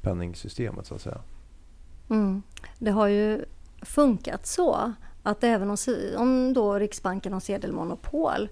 penningsystemet 0.00 0.86
så 0.86 0.94
att 0.94 1.00
säga. 1.00 1.18
Mm. 2.10 2.42
Det 2.78 2.90
har 2.90 3.06
ju 3.06 3.44
funkat 3.82 4.46
så 4.46 4.92
att 5.22 5.44
även 5.44 5.70
om, 5.70 5.76
om 6.16 6.52
då 6.52 6.74
Riksbanken 6.78 7.32
har 7.32 7.40
sedelmonopol 7.40 8.48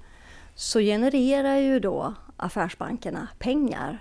så 0.55 0.79
genererar 0.81 1.57
ju 1.57 1.81
då 1.81 2.15
affärsbankerna 2.37 3.29
pengar. 3.39 3.99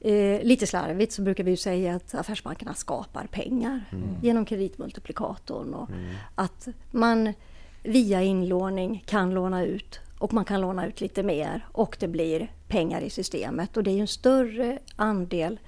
Eh, 0.00 0.42
lite 0.42 0.66
slarvigt 0.66 1.12
så 1.12 1.22
brukar 1.22 1.44
vi 1.44 1.50
ju 1.50 1.56
säga 1.56 1.94
att 1.94 2.14
affärsbankerna 2.14 2.74
skapar 2.74 3.26
pengar 3.26 3.84
Mm. 3.92 4.08
genom 4.22 4.44
kreditmultiplikatorn 4.44 5.74
och 5.74 5.88
att 6.34 6.68
man 6.90 7.32
via 7.82 8.22
inlåning 8.22 9.04
kan 9.06 9.34
låna 9.34 9.64
ut 9.64 10.00
och 10.18 10.32
man 10.32 10.44
kan 10.44 10.60
låna 10.60 10.86
ut 10.86 11.00
lite 11.00 11.22
mer 11.22 11.66
och 11.72 11.96
det 12.00 12.08
blir 12.08 12.52
pengar 12.68 13.00
i 13.00 13.10
systemet 13.10 13.76
och 13.76 13.82
det 13.82 13.90
är 13.90 13.94
ju 13.94 14.00
en 14.00 14.06
större 14.06 14.78
andel 14.96 15.58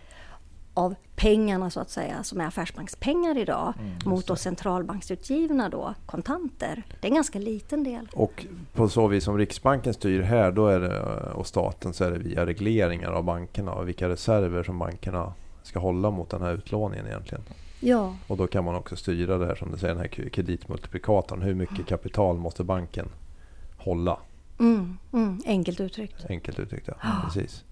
av 0.79 0.95
pengarna 1.17 1.71
så 1.71 1.81
att 1.81 1.91
säga 1.91 2.23
som 2.23 2.41
är 2.41 2.47
affärsbankspengar 2.47 3.39
idag 3.39 3.75
mot 4.05 4.27
då 4.27 4.37
centralbanksutgivna 4.37 5.69
då 5.69 5.95
kontanter. 6.07 6.83
Det 7.01 7.07
är 7.07 7.11
en 7.11 7.15
ganska 7.15 7.39
liten 7.39 7.85
del. 7.85 8.09
Och 8.13 8.47
på 8.73 8.89
så 8.89 9.07
vis 9.07 9.25
som 9.25 9.39
Riksbanken 9.39 9.95
styr 9.95 10.23
här 10.23 10.53
då 10.53 10.67
är 10.67 10.81
det, 10.81 11.01
och 11.33 11.47
staten 11.47 11.95
så 11.95 12.05
är 12.05 12.11
det 12.11 12.19
via 12.19 12.47
regleringar 12.47 13.13
av 13.13 13.25
bankerna 13.25 13.73
och 13.73 13.89
vilka 13.89 14.09
reserver 14.09 14.63
som 14.63 14.79
bankerna 14.79 15.33
ska 15.63 15.79
hålla 15.79 16.11
mot 16.11 16.31
den 16.31 16.43
här 16.43 16.53
utlåningen 16.53 17.07
egentligen. 17.07 17.45
Ja, 17.81 18.17
Och 18.27 18.37
då 18.37 18.47
kan 18.47 18.65
man 18.65 18.75
också 18.75 18.97
styra 18.97 19.39
det 19.39 19.47
här 19.47 19.55
som 19.55 19.71
du 19.73 19.79
säger, 19.79 19.95
den 19.95 20.03
här 20.03 20.29
kreditmultiplikatorn. 20.29 21.43
Hur 21.43 21.55
mycket 21.55 21.87
kapital 21.87 22.37
måste 22.37 22.65
banken 22.65 23.09
hålla? 23.77 24.19
mm, 24.59 24.99
mm, 25.13 25.41
enkelt 25.47 25.81
uttryckt. 25.81 26.27
Enkelt 26.29 26.59
uttryckt, 26.59 26.89
ja. 26.89 26.95
Precis. 27.25 27.65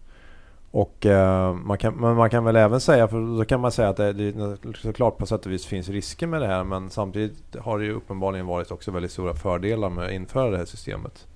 Och 0.71 1.07
eh, 1.07 1.55
man 1.55 1.79
kan, 1.79 1.95
men 1.95 2.17
man 2.17 2.31
kan 2.31 2.45
väl 2.45 2.57
även 2.57 2.81
säga, 2.81 3.09
för 3.09 3.39
då 3.39 3.45
kan 3.45 3.61
man 3.61 3.73
säga 3.73 3.89
att 3.89 3.97
det, 3.97 4.13
det 4.13 4.57
såklart 4.83 5.19
på 5.19 5.27
sätt 5.27 5.47
och 5.47 5.53
vis 5.53 5.67
finns 5.67 5.89
risker 5.89 6.27
med 6.27 6.41
det 6.41 6.47
här. 6.47 6.65
Men 6.65 6.91
samtidigt 6.91 7.57
har 7.61 7.79
det 7.79 7.85
ju 7.85 7.93
uppenbarligen 7.93 8.47
varit 8.47 8.71
också 8.71 8.91
väldigt 8.91 9.13
stora 9.13 9.35
fördelar 9.35 9.91
med 9.91 10.05
att 10.05 10.13
införa 10.13 10.51
det 10.51 10.59
här 10.59 10.65
systemet. 10.65 11.27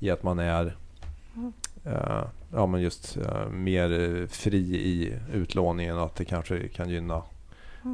I 0.00 0.10
att 0.10 0.22
man 0.22 0.38
är 0.38 0.76
eh, 1.84 2.22
ja, 2.52 2.66
men 2.66 2.80
just 2.80 3.16
eh, 3.16 3.48
mer 3.48 4.26
fri 4.26 4.58
i 4.76 5.14
utlåningen 5.32 5.98
och 5.98 6.04
att 6.04 6.16
det 6.16 6.24
kanske 6.24 6.68
kan 6.68 6.90
gynna 6.90 7.22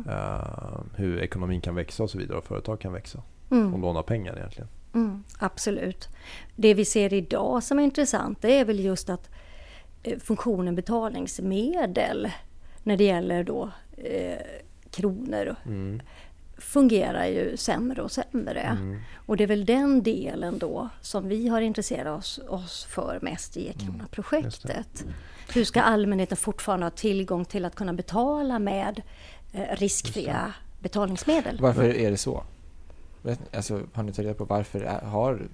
eh, 0.08 0.80
hur 0.94 1.18
ekonomin 1.18 1.60
kan 1.60 1.74
växa 1.74 2.02
och 2.02 2.10
så 2.10 2.18
vidare 2.18 2.38
och 2.38 2.44
företag 2.44 2.80
kan 2.80 2.92
växa 2.92 3.18
och 3.18 3.56
Mm. 3.56 3.80
låna 3.80 4.02
pengar 4.02 4.36
egentligen. 4.36 4.68
Mm, 4.94 5.24
absolut. 5.38 6.08
Det 6.56 6.74
vi 6.74 6.84
ser 6.84 7.12
idag 7.12 7.62
som 7.62 7.78
är 7.78 7.82
intressant 7.82 8.42
det 8.42 8.58
är 8.58 8.64
väl 8.64 8.80
just 8.80 9.10
att 9.10 9.30
funktionen 10.20 10.74
betalningsmedel 10.74 12.30
när 12.82 12.96
det 12.96 13.04
gäller 13.04 13.44
då 13.44 13.70
eh, 13.96 14.38
kronor 14.90 15.56
Mm. 15.66 16.00
fungerar 16.58 17.26
ju 17.26 17.56
sämre 17.56 18.02
och 18.02 18.12
sämre. 18.12 18.60
Mm. 18.60 19.00
Och 19.26 19.36
det 19.36 19.42
är 19.44 19.48
väl 19.48 19.64
den 19.66 20.02
delen 20.02 20.58
då 20.58 20.88
som 21.00 21.28
vi 21.28 21.48
har 21.48 21.60
intresserat 21.60 22.18
oss, 22.18 22.40
oss 22.48 22.84
för 22.84 23.18
mest 23.22 23.56
i 23.56 23.68
E-krona-projektet. 23.68 25.04
Hur 25.54 25.64
ska 25.64 25.82
allmänheten 25.82 26.36
fortfarande 26.36 26.86
ha 26.86 26.90
tillgång 26.90 27.44
till 27.44 27.64
att 27.64 27.74
kunna 27.74 27.92
betala 27.92 28.58
med 28.58 29.02
eh, 29.52 29.76
riskfria 29.76 30.54
betalningsmedel? 30.80 31.58
Varför 31.60 31.84
är 31.84 32.10
det 32.10 32.16
så? 32.16 32.44
Alltså, 33.52 33.80
har 33.92 34.02
ni 34.02 34.12
tagit 34.12 34.26
reda 34.26 34.34
på 34.38 34.44
varför 34.44 35.00
har 35.04 35.48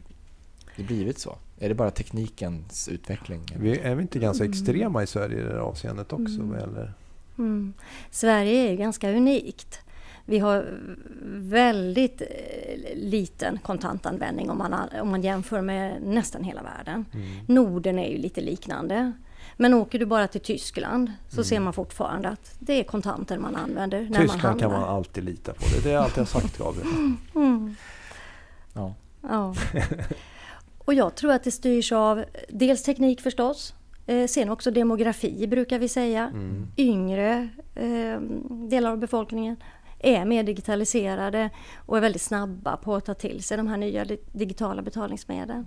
det 0.79 0.85
blivit 0.85 1.19
så? 1.19 1.37
Är 1.59 1.69
det 1.69 1.75
bara 1.75 1.91
teknikens 1.91 2.89
utveckling? 2.89 3.43
Vi 3.57 3.79
är 3.79 3.95
vi 3.95 4.03
inte 4.03 4.19
ganska 4.19 4.45
extrema 4.45 5.03
i 5.03 5.07
Sverige 5.07 5.39
i 5.41 5.43
det 5.43 5.51
här 5.53 5.59
avseendet 5.59 6.13
också? 6.13 6.35
Mm. 6.41 6.59
gäller- 6.61 6.93
Mm. 7.39 7.73
Sverige 8.11 8.67
är 8.67 8.71
ju 8.71 8.77
ganska 8.77 9.11
unikt. 9.13 9.81
Vi 10.25 10.39
har 10.39 10.79
väldigt 11.35 12.21
eh, 12.21 12.29
liten 12.95 13.59
kontantanvändning 13.59 14.51
om 14.51 14.59
man, 14.59 14.75
om 15.01 15.09
man 15.11 15.23
jämför 15.23 15.61
med 15.61 16.03
nästan 16.03 16.45
hela 16.45 16.63
världen. 16.63 17.05
Mm. 17.15 17.29
Norden 17.47 17.99
är 17.99 18.09
ju 18.09 18.19
lite 18.19 18.41
liknande. 18.41 19.13
Men 19.57 19.75
åker 19.75 19.99
du 19.99 20.07
bara 20.07 20.29
till 20.29 20.41
Tyskland 20.41 21.13
så 21.29 21.35
Mm. 21.37 21.45
ser 21.45 21.61
man 21.61 21.73
fortfarande 21.73 22.29
att 22.29 22.57
det 22.59 22.73
är 22.81 22.85
kontanter 22.85 23.39
man 23.39 23.57
använder 23.57 24.01
när 24.01 24.09
man 24.11 24.21
Tyskland 24.21 24.43
handlar. 24.43 24.69
kan 24.71 24.81
man 24.81 24.89
alltid 24.89 25.25
lita 25.25 25.53
på. 25.53 25.61
Det 25.73 25.79
är 25.79 25.83
det 25.83 25.91
jag 25.91 26.03
alltid 26.05 26.19
har 26.19 26.25
sagt 26.41 26.59
Gabriel. 26.59 26.87
Mm. 27.35 27.75
Ja. 28.75 28.95
Ja. 29.23 29.55
Och 30.89 30.95
jag 30.95 31.15
tror 31.15 31.33
att 31.33 31.45
det 31.45 31.51
styrs 31.51 31.93
av 31.93 32.25
dels 32.49 32.83
teknik 32.83 33.21
förstås. 33.21 33.75
Eh, 34.07 34.27
sen 34.27 34.51
också 34.51 34.71
demografi 34.71 35.47
brukar 35.47 35.79
vi 35.79 35.89
säga. 35.89 36.23
Mm. 36.27 36.67
Yngre 36.77 37.49
eh, 37.75 38.21
delar 38.69 38.91
av 38.91 38.99
befolkningen 38.99 39.57
är 39.99 40.25
mer 40.25 40.43
digitaliserade 40.43 41.51
och 41.87 41.97
är 41.97 42.01
väldigt 42.01 42.23
snabba 42.23 42.77
på 42.77 42.95
att 42.95 43.05
ta 43.05 43.15
till 43.15 43.43
sig 43.43 43.57
de 43.57 43.67
här 43.67 43.77
nya 43.77 44.05
di- 44.05 44.21
digitala 44.33 44.83
betalningsmedlen. 44.83 45.67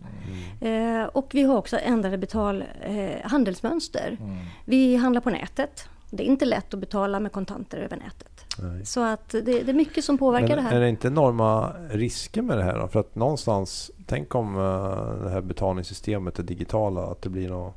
Eh, 0.61 1.03
och 1.03 1.29
vi 1.33 1.43
har 1.43 1.57
också 1.57 1.77
ändrade 1.83 2.17
betal, 2.17 2.63
handelsmönster. 3.23 4.17
Mm. 4.21 4.37
Vi 4.65 4.95
handlar 4.95 5.21
på 5.21 5.29
nätet. 5.29 5.89
Det 6.13 6.23
är 6.23 6.27
inte 6.27 6.45
lätt 6.45 6.73
att 6.73 6.79
betala 6.79 7.19
med 7.19 7.31
kontanter 7.31 7.77
över 7.77 7.97
nätet. 7.97 8.45
Nej. 8.59 8.85
Så 8.85 9.03
att 9.03 9.29
det, 9.29 9.41
det 9.41 9.69
är 9.69 9.73
mycket 9.73 10.03
som 10.03 10.17
påverkar 10.17 10.47
Men 10.47 10.57
det 10.57 10.61
här. 10.61 10.75
är 10.75 10.79
det 10.79 10.89
inte 10.89 11.07
enorma 11.07 11.73
risker 11.89 12.41
med 12.41 12.57
det 12.57 12.63
här 12.63 12.79
då? 12.79 12.87
För 12.87 12.99
att 12.99 13.15
någonstans, 13.15 13.91
tänk 14.05 14.35
om 14.35 14.55
eh, 14.55 15.23
det 15.23 15.29
här 15.29 15.41
betalningssystemet 15.41 16.39
är 16.39 16.43
digitala, 16.43 17.01
att 17.01 17.21
det 17.21 17.29
blir 17.29 17.49
något 17.49 17.75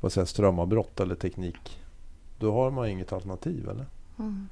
vad 0.00 0.12
säger, 0.12 0.26
strömavbrott 0.26 1.00
eller 1.00 1.14
teknik. 1.14 1.80
Då 2.38 2.52
har 2.52 2.70
man 2.70 2.88
inget 2.88 3.12
alternativ 3.12 3.68
eller? 3.68 3.86
Mm. 4.18 4.48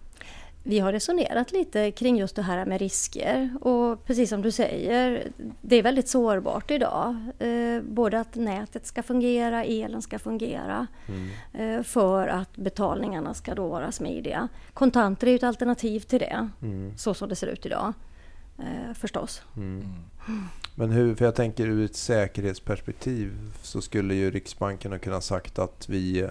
Vi 0.63 0.79
har 0.79 0.93
resonerat 0.93 1.53
lite 1.53 1.91
kring 1.91 2.17
just 2.19 2.37
det 2.37 2.43
här 2.43 2.67
med 2.67 2.81
risker 2.81 3.51
och 3.61 4.05
precis 4.05 4.31
som 4.31 4.43
du 4.43 4.51
säger, 4.51 5.29
det 5.61 5.77
är 5.77 5.83
väldigt 5.83 6.09
sårbart 6.09 6.71
idag. 6.71 7.17
Eh, 7.39 7.83
både 7.83 8.21
att 8.21 8.35
nätet 8.35 8.87
ska 8.87 9.03
fungera, 9.03 9.65
elen 9.65 10.03
ska 10.03 10.19
fungera 10.19 10.87
Mm. 11.09 11.29
eh, 11.79 11.83
för 11.83 12.29
att 12.29 12.57
betalningarna 12.57 13.35
ska 13.35 13.55
då 13.55 13.69
vara 13.69 13.93
smidiga. 13.93 14.49
Kontanter 14.75 15.27
är 15.27 15.31
ju 15.31 15.37
ett 15.37 15.43
alternativ 15.43 16.01
till 16.01 16.19
det, 16.19 16.49
Mm. 16.63 16.99
så 16.99 17.15
som 17.15 17.29
det 17.29 17.37
ser 17.37 17.47
ut 17.47 17.67
idag. 17.67 17.93
Eh, 18.59 18.95
förstås. 18.95 19.43
Mm. 19.57 19.85
Men 20.75 20.91
hur, 20.91 21.15
för 21.15 21.25
jag 21.25 21.35
tänker 21.35 21.67
ur 21.67 21.85
ett 21.85 21.97
säkerhetsperspektiv 21.97 23.33
så 23.63 23.81
skulle 23.81 24.15
ju 24.15 24.31
Riksbanken 24.31 24.93
ha 24.93 24.99
kunnat 24.99 25.25
sagt 25.25 25.59
att 25.59 25.89
vi 25.89 26.29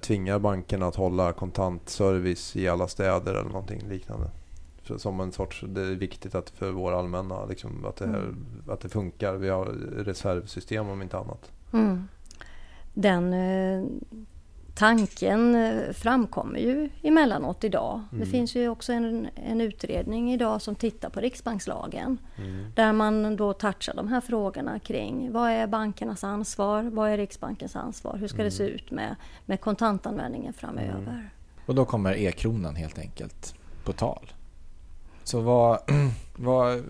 tvingar 0.00 0.38
bankerna 0.38 0.86
att 0.86 0.96
hålla 0.96 1.32
kontantservice 1.32 2.56
i 2.56 2.68
alla 2.68 2.88
städer 2.88 3.34
eller 3.34 3.50
någonting 3.50 3.88
liknande. 3.88 4.30
Så 4.82 4.98
som 4.98 5.20
en 5.20 5.32
sorts, 5.32 5.64
det 5.68 5.80
är 5.80 5.94
viktigt 5.94 6.34
att 6.34 6.50
för 6.50 6.70
vår 6.70 6.92
allmänna, 6.92 7.44
liksom, 7.44 7.84
att, 7.84 7.96
det 7.96 8.06
här, 8.06 8.34
att 8.68 8.80
det 8.80 8.88
funkar. 8.88 9.34
Vi 9.34 9.48
har 9.48 9.64
reservsystem 9.96 10.88
om 10.88 11.02
inte 11.02 11.18
annat. 11.18 11.52
Mm. 11.72 12.08
Den 12.94 13.32
eh, 13.32 13.84
tanken 14.78 15.54
eh, 15.54 15.92
framkommer 15.92 16.58
ju 16.58 16.90
emellanåt 17.02 17.64
idag. 17.64 18.02
Det 18.10 18.16
Mm. 18.16 18.30
finns 18.30 18.54
ju 18.56 18.68
också 18.68 18.92
en, 18.92 19.28
en 19.34 19.60
utredning 19.60 20.32
idag 20.32 20.62
som 20.62 20.74
tittar 20.74 21.10
på 21.10 21.20
Riksbankslagen. 21.20 22.18
Mm. 22.36 22.66
Där 22.74 22.92
man 22.92 23.36
då 23.36 23.52
touchar 23.52 23.94
de 23.94 24.08
här 24.08 24.20
frågorna 24.20 24.78
kring 24.78 25.32
vad 25.32 25.50
är 25.50 25.66
bankernas 25.66 26.24
ansvar? 26.24 26.82
Vad 26.82 27.10
är 27.10 27.16
Riksbankens 27.16 27.76
ansvar? 27.76 28.16
Hur 28.16 28.28
ska 28.28 28.42
det 28.42 28.50
se 28.50 28.64
ut 28.64 28.90
med, 28.90 29.16
med 29.46 29.60
kontantanvändningen 29.60 30.52
framöver? 30.52 31.30
Och 31.66 31.74
då 31.74 31.84
kommer 31.84 32.14
e-kronan 32.16 32.76
helt 32.76 32.98
enkelt 32.98 33.54
på 33.84 33.92
tal. 33.92 34.32
Så 35.24 35.40
vad... 35.40 35.78
vad 36.36 36.84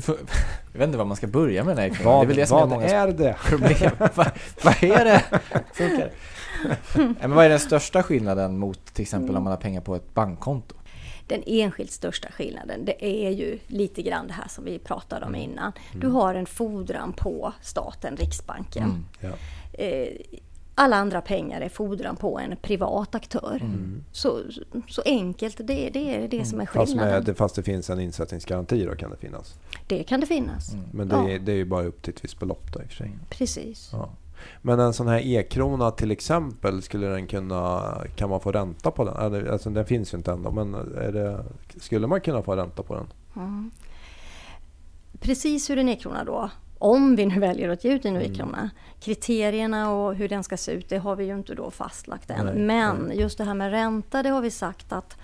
får- 0.00 0.16
jag 0.72 0.78
vet 0.78 0.86
inte 0.86 0.98
var 0.98 1.04
man 1.04 1.16
ska 1.16 1.26
börja 1.26 1.64
med 1.64 1.76
den 1.76 1.82
här 1.84 1.90
e-kronan. 1.90 2.18
det 2.20 2.24
är 2.24 2.26
väl 2.26 2.36
det 2.36 2.46
som 2.46 2.56
är 2.56 2.60
vad 2.60 2.68
många 2.68 2.86
är 2.88 3.08
det? 3.12 3.36
problem. 3.44 3.90
vad, 4.14 4.30
vad 4.64 4.82
är 4.82 5.04
det? 5.04 5.24
Funkar? 5.72 6.10
Nej, 6.94 7.14
men 7.20 7.30
vad 7.34 7.44
är 7.44 7.48
den 7.48 7.60
största 7.60 8.02
skillnaden 8.02 8.58
mot 8.58 8.84
till 8.94 9.02
exempel 9.02 9.36
om 9.36 9.44
man 9.44 9.50
har 9.50 9.60
pengar 9.60 9.80
på 9.80 9.94
ett 9.96 10.14
bankkonto? 10.14 10.74
Den 11.26 11.42
enskilt 11.46 11.90
största 11.90 12.28
skillnaden 12.30 12.84
det 12.84 13.04
är 13.04 13.30
ju 13.30 13.58
lite 13.66 14.02
grann 14.02 14.26
det 14.26 14.32
här 14.32 14.48
som 14.48 14.64
vi 14.64 14.78
pratade 14.78 15.26
om 15.26 15.34
Mm. 15.34 15.50
innan. 15.50 15.72
Du 15.94 16.06
har 16.06 16.34
en 16.34 16.46
fordran 16.46 17.12
på 17.12 17.52
staten, 17.62 18.16
Riksbanken. 18.16 18.82
Mm. 18.84 19.04
Ja. 19.20 19.28
Eh, 19.84 20.08
alla 20.78 20.96
andra 20.96 21.20
pengar 21.20 21.60
är 21.60 21.68
fordran 21.68 22.16
på 22.16 22.38
en 22.38 22.56
privat 22.62 23.14
aktör. 23.14 23.58
Mm. 23.62 24.04
Så, 24.12 24.40
så 24.88 25.02
enkelt, 25.04 25.56
det, 25.58 25.90
det 25.92 26.14
är 26.24 26.28
det 26.28 26.44
som 26.44 26.60
är 26.60 26.66
Fast, 26.66 26.88
skillnaden. 26.92 27.24
med, 27.24 27.36
fast 27.36 27.54
det 27.54 27.62
finns 27.62 27.90
en 27.90 28.00
insättningsgaranti 28.00 28.84
då 28.84 28.94
kan 28.94 29.10
det 29.10 29.16
finnas. 29.16 29.54
Det 29.86 30.02
kan 30.02 30.20
det 30.20 30.26
finnas. 30.26 30.72
Men 30.92 31.08
det, 31.08 31.16
Ja. 31.16 31.28
är, 31.30 31.38
det 31.38 31.52
är 31.52 31.56
ju 31.56 31.64
bara 31.64 31.84
upp 31.84 32.02
till 32.02 32.14
ett 32.14 32.24
visst 32.24 32.40
belopp 32.40 32.72
då 32.72 32.80
i 32.80 32.84
och 32.84 32.88
för 32.88 32.94
sig. 32.96 33.18
Precis. 33.30 33.90
Ja. 33.92 34.08
Men 34.62 34.80
en 34.80 34.92
sån 34.92 35.08
här 35.08 35.20
e-krona 35.26 35.90
till 35.90 36.10
exempel, 36.10 36.82
skulle 36.82 37.06
den 37.06 37.26
kunna, 37.26 37.94
kan 38.16 38.30
man 38.30 38.40
få 38.40 38.52
ränta 38.52 38.90
på 38.90 39.04
den? 39.04 39.48
Alltså 39.52 39.70
den 39.70 39.84
finns 39.86 40.14
ju 40.14 40.16
inte 40.18 40.32
ändå, 40.32 40.50
men 40.50 40.72
det, 41.12 41.44
skulle 41.80 42.06
man 42.06 42.20
kunna 42.20 42.42
få 42.42 42.56
ränta 42.56 42.82
på 42.82 42.94
den? 42.94 43.06
Mm. 43.36 43.70
Precis 45.20 45.70
hur 45.70 45.78
en 45.78 45.88
e-krona 45.88 46.24
då, 46.24 46.50
om 46.78 47.16
vi 47.16 47.26
nu 47.26 47.40
väljer 47.40 47.68
att 47.68 47.84
ge 47.84 47.92
ut 47.92 48.04
en 48.04 48.16
Mm. 48.16 48.68
kriterierna 49.00 49.90
och 49.92 50.14
hur 50.14 50.28
den 50.28 50.44
ska 50.44 50.56
se 50.56 50.72
ut, 50.72 50.88
det 50.88 50.98
har 50.98 51.16
vi 51.16 51.24
ju 51.24 51.34
inte 51.34 51.54
då 51.54 51.70
fastlagt 51.70 52.30
än. 52.30 52.46
Nej, 52.46 52.54
Men 52.54 53.12
just 53.14 53.38
det 53.38 53.44
här 53.44 53.54
med 53.54 53.70
ränta, 53.70 54.22
det 54.22 54.28
har 54.28 54.40
vi 54.40 54.50
sagt 54.50 54.92
att 54.92 55.16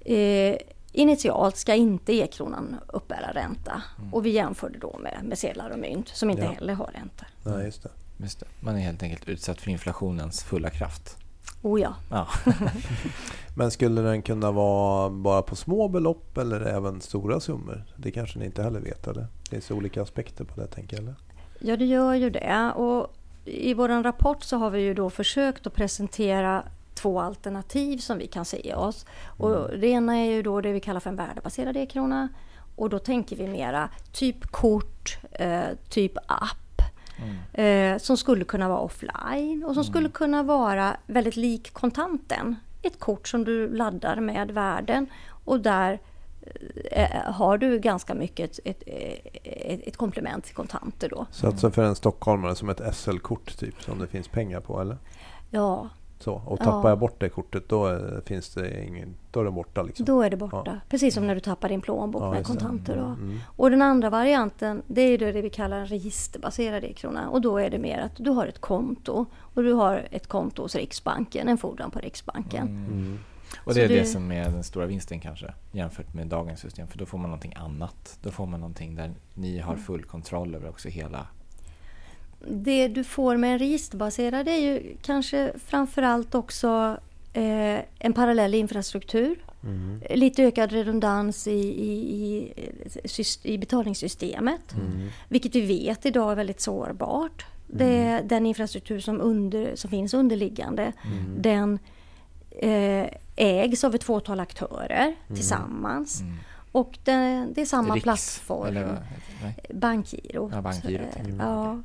eh, 0.00 0.56
initialt 0.92 1.56
ska 1.56 1.74
inte 1.74 2.12
e-kronan 2.12 2.76
uppbära 2.88 3.32
ränta. 3.34 3.82
Och 4.12 4.26
vi 4.26 4.30
jämförde 4.30 4.78
då 4.78 4.98
med, 5.02 5.18
med 5.22 5.38
sedlar 5.38 5.70
och 5.70 5.78
mynt 5.78 6.08
som 6.08 6.30
inte 6.30 6.42
Mm. 6.42 6.52
Ja. 6.54 6.58
heller 6.60 6.74
har 6.74 6.90
ränta. 6.94 7.26
Nej, 7.44 7.64
just 7.64 7.82
det. 7.82 7.90
Just 8.16 8.40
det. 8.40 8.46
Man 8.60 8.76
är 8.76 8.80
helt 8.80 9.02
enkelt 9.02 9.28
utsatt 9.28 9.60
för 9.60 9.70
inflationens 9.70 10.42
fulla 10.44 10.70
kraft. 10.70 11.16
Oh 11.62 11.80
ja. 11.80 11.94
Ja. 12.10 12.28
Men 13.54 13.70
skulle 13.70 14.00
den 14.00 14.22
kunna 14.22 14.50
vara 14.50 15.10
bara 15.10 15.42
på 15.42 15.56
små 15.56 15.88
belopp 15.88 16.38
eller 16.38 16.60
även 16.60 17.00
stora 17.00 17.40
summor? 17.40 17.84
Det 17.96 18.10
kanske 18.10 18.38
ni 18.38 18.44
inte 18.44 18.62
heller 18.62 18.80
vet 18.80 19.06
eller? 19.06 19.26
Det 19.42 19.50
finns 19.50 19.70
olika 19.70 20.02
aspekter 20.02 20.44
på 20.44 20.60
det 20.60 20.66
tänker 20.66 20.96
jag. 20.96 21.02
Eller? 21.02 21.14
Ja, 21.58 21.76
det 21.76 21.84
gör 21.84 22.14
ju 22.14 22.30
det. 22.30 22.72
Och 22.76 23.14
I 23.44 23.74
vår 23.74 24.02
rapport 24.02 24.42
så 24.42 24.56
har 24.56 24.70
vi 24.70 24.80
ju 24.80 24.94
då 24.94 25.10
försökt 25.10 25.66
att 25.66 25.74
presentera 25.74 26.64
två 26.94 27.20
alternativ 27.20 27.98
som 27.98 28.18
vi 28.18 28.26
kan 28.26 28.44
se 28.44 28.74
oss. 28.74 29.06
Och 29.24 29.78
det 29.78 29.86
ena 29.86 30.16
är 30.16 30.30
ju 30.30 30.42
då 30.42 30.60
det 30.60 30.72
vi 30.72 30.80
kallar 30.80 31.00
för 31.00 31.10
en 31.10 31.16
värdebaserad 31.16 31.76
e-krona. 31.76 32.28
Och 32.76 32.90
då 32.90 32.98
tänker 32.98 33.36
vi 33.36 33.46
mera 33.46 33.88
typ 34.12 34.46
kort, 34.46 35.18
eh, 35.32 35.62
typ 35.88 36.12
app. 36.26 36.67
Eh, 37.52 37.98
som 37.98 38.16
skulle 38.16 38.44
kunna 38.44 38.68
vara 38.68 38.78
offline 38.78 39.64
och 39.64 39.74
som 39.74 39.84
skulle 39.84 40.08
kunna 40.08 40.42
vara 40.42 40.96
väldigt 41.06 41.36
lik 41.36 41.72
kontanten. 41.72 42.56
Ett 42.82 42.98
kort 42.98 43.28
som 43.28 43.44
du 43.44 43.76
laddar 43.76 44.20
med 44.20 44.50
värden 44.50 45.06
och 45.44 45.60
där 45.60 46.00
eh, 46.90 47.32
har 47.32 47.58
du 47.58 47.78
ganska 47.78 48.14
mycket 48.14 48.50
ett, 48.50 48.60
ett, 48.64 48.82
ett, 49.44 49.80
ett 49.86 49.96
komplement 49.96 50.44
till 50.44 50.54
kontanter 50.54 51.08
då. 51.08 51.26
Så 51.30 51.46
alltså 51.46 51.70
för 51.70 51.84
en 51.84 51.94
stockholmare 51.96 52.54
som 52.54 52.68
ett 52.68 52.94
SL-kort 52.94 53.58
typ 53.58 53.82
som 53.82 53.98
det 53.98 54.06
finns 54.06 54.28
pengar 54.28 54.60
på 54.60 54.80
eller? 54.80 54.96
Ja, 55.50 55.88
Så, 56.20 56.42
och 56.46 56.58
tappar 56.58 56.72
Ja. 56.82 56.88
jag 56.88 56.98
bort 56.98 57.20
det 57.20 57.28
kortet 57.28 57.68
då 57.68 57.88
eh, 57.92 57.98
finns 58.26 58.54
det 58.54 58.84
ingen, 58.84 59.14
då 59.30 59.40
är 59.40 59.44
det 59.44 59.50
borta 59.50 59.82
liksom. 59.82 60.04
då 60.06 60.22
är 60.22 60.30
det 60.30 60.36
borta. 60.36 60.62
Ja. 60.64 60.72
Precis 60.88 61.14
som 61.14 61.26
när 61.26 61.34
du 61.34 61.40
tappar 61.40 61.68
din 61.68 61.80
plånbok 61.80 62.22
Ja, 62.22 62.30
med 62.30 62.46
kontanter. 62.46 62.96
Då. 62.96 63.04
Mm. 63.04 63.38
Och 63.56 63.70
den 63.70 63.82
andra 63.82 64.10
varianten 64.10 64.82
det 64.86 65.00
är 65.02 65.18
det 65.18 65.42
vi 65.42 65.50
kallar 65.50 65.78
en 65.78 65.86
registerbaserad 65.86 66.84
e-krona. 66.84 67.28
Och 67.28 67.40
då 67.40 67.58
är 67.58 67.70
det 67.70 67.78
mer 67.78 67.98
att 67.98 68.12
du 68.16 68.30
har 68.30 68.46
ett 68.46 68.58
konto. 68.60 69.26
Och 69.36 69.62
du 69.62 69.72
har 69.72 70.08
ett 70.10 70.26
konto 70.26 70.62
hos 70.62 70.74
Riksbanken, 70.74 71.48
en 71.48 71.58
fordran 71.58 71.90
på 71.90 71.98
Riksbanken. 71.98 72.68
Mm. 72.68 73.18
Och 73.64 73.72
Så 73.72 73.78
det 73.78 73.84
är 73.84 73.88
det 73.88 73.98
det- 73.98 74.04
som 74.06 74.32
är 74.32 74.44
den 74.44 74.64
stora 74.64 74.86
vinsten 74.86 75.20
kanske 75.20 75.54
jämfört 75.72 76.14
med 76.14 76.26
dagens 76.26 76.60
system. 76.60 76.88
För 76.88 76.98
då 76.98 77.06
får 77.06 77.18
man 77.18 77.30
någonting 77.30 77.54
annat. 77.56 78.18
Då 78.22 78.30
får 78.30 78.46
man 78.46 78.60
någonting 78.60 78.94
där 78.94 79.10
ni 79.34 79.58
har 79.58 79.76
full 79.76 80.04
kontroll 80.04 80.54
över 80.54 80.68
också 80.68 80.88
hela... 80.88 81.26
Det 82.46 82.88
du 82.88 83.04
får 83.04 83.36
med 83.36 83.52
en 83.52 83.58
registerbaserad 83.58 84.48
är 84.48 84.56
ju 84.58 84.96
kanske 85.02 85.52
framförallt 85.66 86.34
också 86.34 86.96
eh, 87.32 87.78
en 87.98 88.12
parallell 88.12 88.54
infrastruktur. 88.54 89.38
Mm. 89.62 90.00
Lite 90.10 90.42
ökad 90.42 90.72
redundans 90.72 91.46
i, 91.46 91.50
i, 91.50 92.52
i, 93.18 93.52
i 93.54 93.58
betalningssystemet. 93.58 94.72
Mm. 94.72 95.08
Vilket 95.28 95.54
vi 95.54 95.60
vet 95.60 96.06
idag 96.06 96.32
är 96.32 96.36
väldigt 96.36 96.60
sårbart. 96.60 97.46
Det 97.66 97.96
är 97.96 98.22
den 98.22 98.46
infrastruktur 98.46 99.00
som, 99.00 99.20
under, 99.20 99.76
som 99.76 99.90
finns 99.90 100.14
underliggande. 100.14 100.92
Mm. 101.04 101.42
Den 101.42 101.78
eh, 102.50 103.06
ägs 103.36 103.84
av 103.84 103.94
ett 103.94 104.04
fåtal 104.04 104.40
aktörer 104.40 105.14
tillsammans. 105.26 106.22
Och 106.72 106.98
det, 107.04 107.48
det 107.54 107.60
är 107.60 107.66
samma 107.66 107.94
Riks- 107.96 108.02
plattform. 108.02 108.66
Eller, 108.66 109.02
nej. 109.42 109.56
Bankgirot. 109.74 110.52
Ja, 110.54 110.62
Bankgirot, 110.62 111.06
ja. 111.38 111.82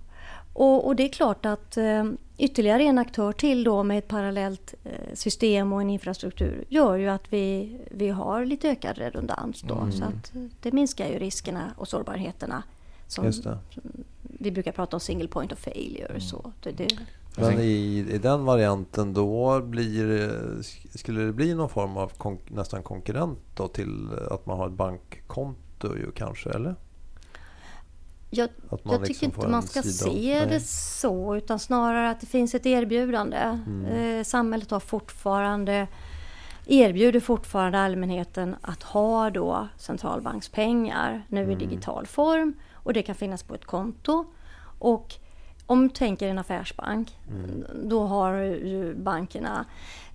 Och, 0.54 0.88
och 0.88 0.96
det 0.96 1.04
är 1.04 1.10
klart 1.10 1.46
att 1.46 1.78
eh, 1.78 2.04
ytterligare 2.38 2.84
en 2.84 2.98
aktör 2.98 3.32
till 3.32 3.64
då 3.64 3.84
med 3.84 3.98
ett 3.98 4.08
parallellt 4.08 4.74
eh, 4.84 5.14
system 5.14 5.74
och 5.74 5.82
en 5.82 5.90
infrastruktur 5.90 6.66
gör 6.70 6.96
ju 6.96 7.08
att 7.08 7.34
vi, 7.34 7.78
vi 7.92 8.10
har 8.10 8.46
lite 8.46 8.70
ökad 8.70 8.98
redundans 8.98 9.62
då. 9.62 9.76
Mm. 9.76 9.92
Så 9.92 10.04
att 10.04 10.36
eh, 10.36 10.42
det 10.62 10.72
minskar 10.72 11.08
ju 11.08 11.20
riskerna 11.20 11.74
och 11.78 11.88
sårbarheterna. 11.88 12.64
Som 13.08 13.26
det. 13.26 13.58
vi 14.22 14.52
brukar 14.52 14.72
prata 14.72 14.96
om 14.96 15.00
single 15.00 15.28
point 15.28 15.52
of 15.52 15.60
failure. 15.60 16.08
Mm. 16.10 16.22
Så 16.22 16.52
det, 16.64 16.72
det, 16.72 16.88
Men 17.36 17.60
i, 17.60 18.06
i 18.12 18.18
den 18.18 18.46
varianten 18.46 19.14
då 19.14 19.62
blir 19.62 20.08
det- 20.08 20.64
skulle 21.00 21.22
det 21.22 21.34
bli 21.34 21.54
någon 21.54 21.70
form 21.70 21.98
av 21.98 22.12
kon, 22.18 22.38
nästan 22.48 22.84
konkurrent 22.84 23.40
då 23.56 23.68
till 23.68 24.08
att 24.32 24.46
man 24.46 24.58
har 24.58 24.68
ett 24.68 24.74
bankkonto 24.74 25.96
ju 25.96 26.12
kanske 26.12 26.50
eller? 26.50 26.76
Jag, 28.36 28.50
jag 28.70 28.80
liksom 28.84 29.04
tycker 29.06 29.20
får 29.20 29.26
inte 29.26 29.48
man 29.48 29.64
ska 29.64 29.82
se 29.84 30.40
Nej. 30.40 30.48
det 30.50 30.60
så 30.60 31.36
utan 31.36 31.60
snarare 31.60 32.10
att 32.10 32.20
det 32.20 32.26
finns 32.28 32.56
ett 32.56 32.66
erbjudande. 32.66 33.38
Mm. 33.38 33.86
Eh, 33.86 34.24
samhället 34.24 34.72
har 34.72 34.80
fortfarande 34.80 35.88
erbjuder 36.66 37.20
fortfarande 37.20 37.80
allmänheten 37.80 38.56
att 38.62 38.84
ha 38.84 39.30
då 39.30 39.68
centralbankspengar 39.78 41.26
nu 41.28 41.44
Mm. 41.44 41.52
i 41.52 41.56
digital 41.66 42.06
form 42.08 42.54
och 42.74 42.94
det 42.94 43.02
kan 43.04 43.16
finnas 43.16 43.44
på 43.44 43.56
ett 43.56 43.66
konto. 43.66 44.26
Och 44.80 45.14
om 45.66 45.88
du 45.88 45.94
tänker 45.94 46.28
en 46.28 46.38
affärsbank, 46.38 47.18
Mm. 47.30 47.64
då 47.90 48.04
har 48.06 48.34
ju 48.44 48.96
bankerna 48.96 49.66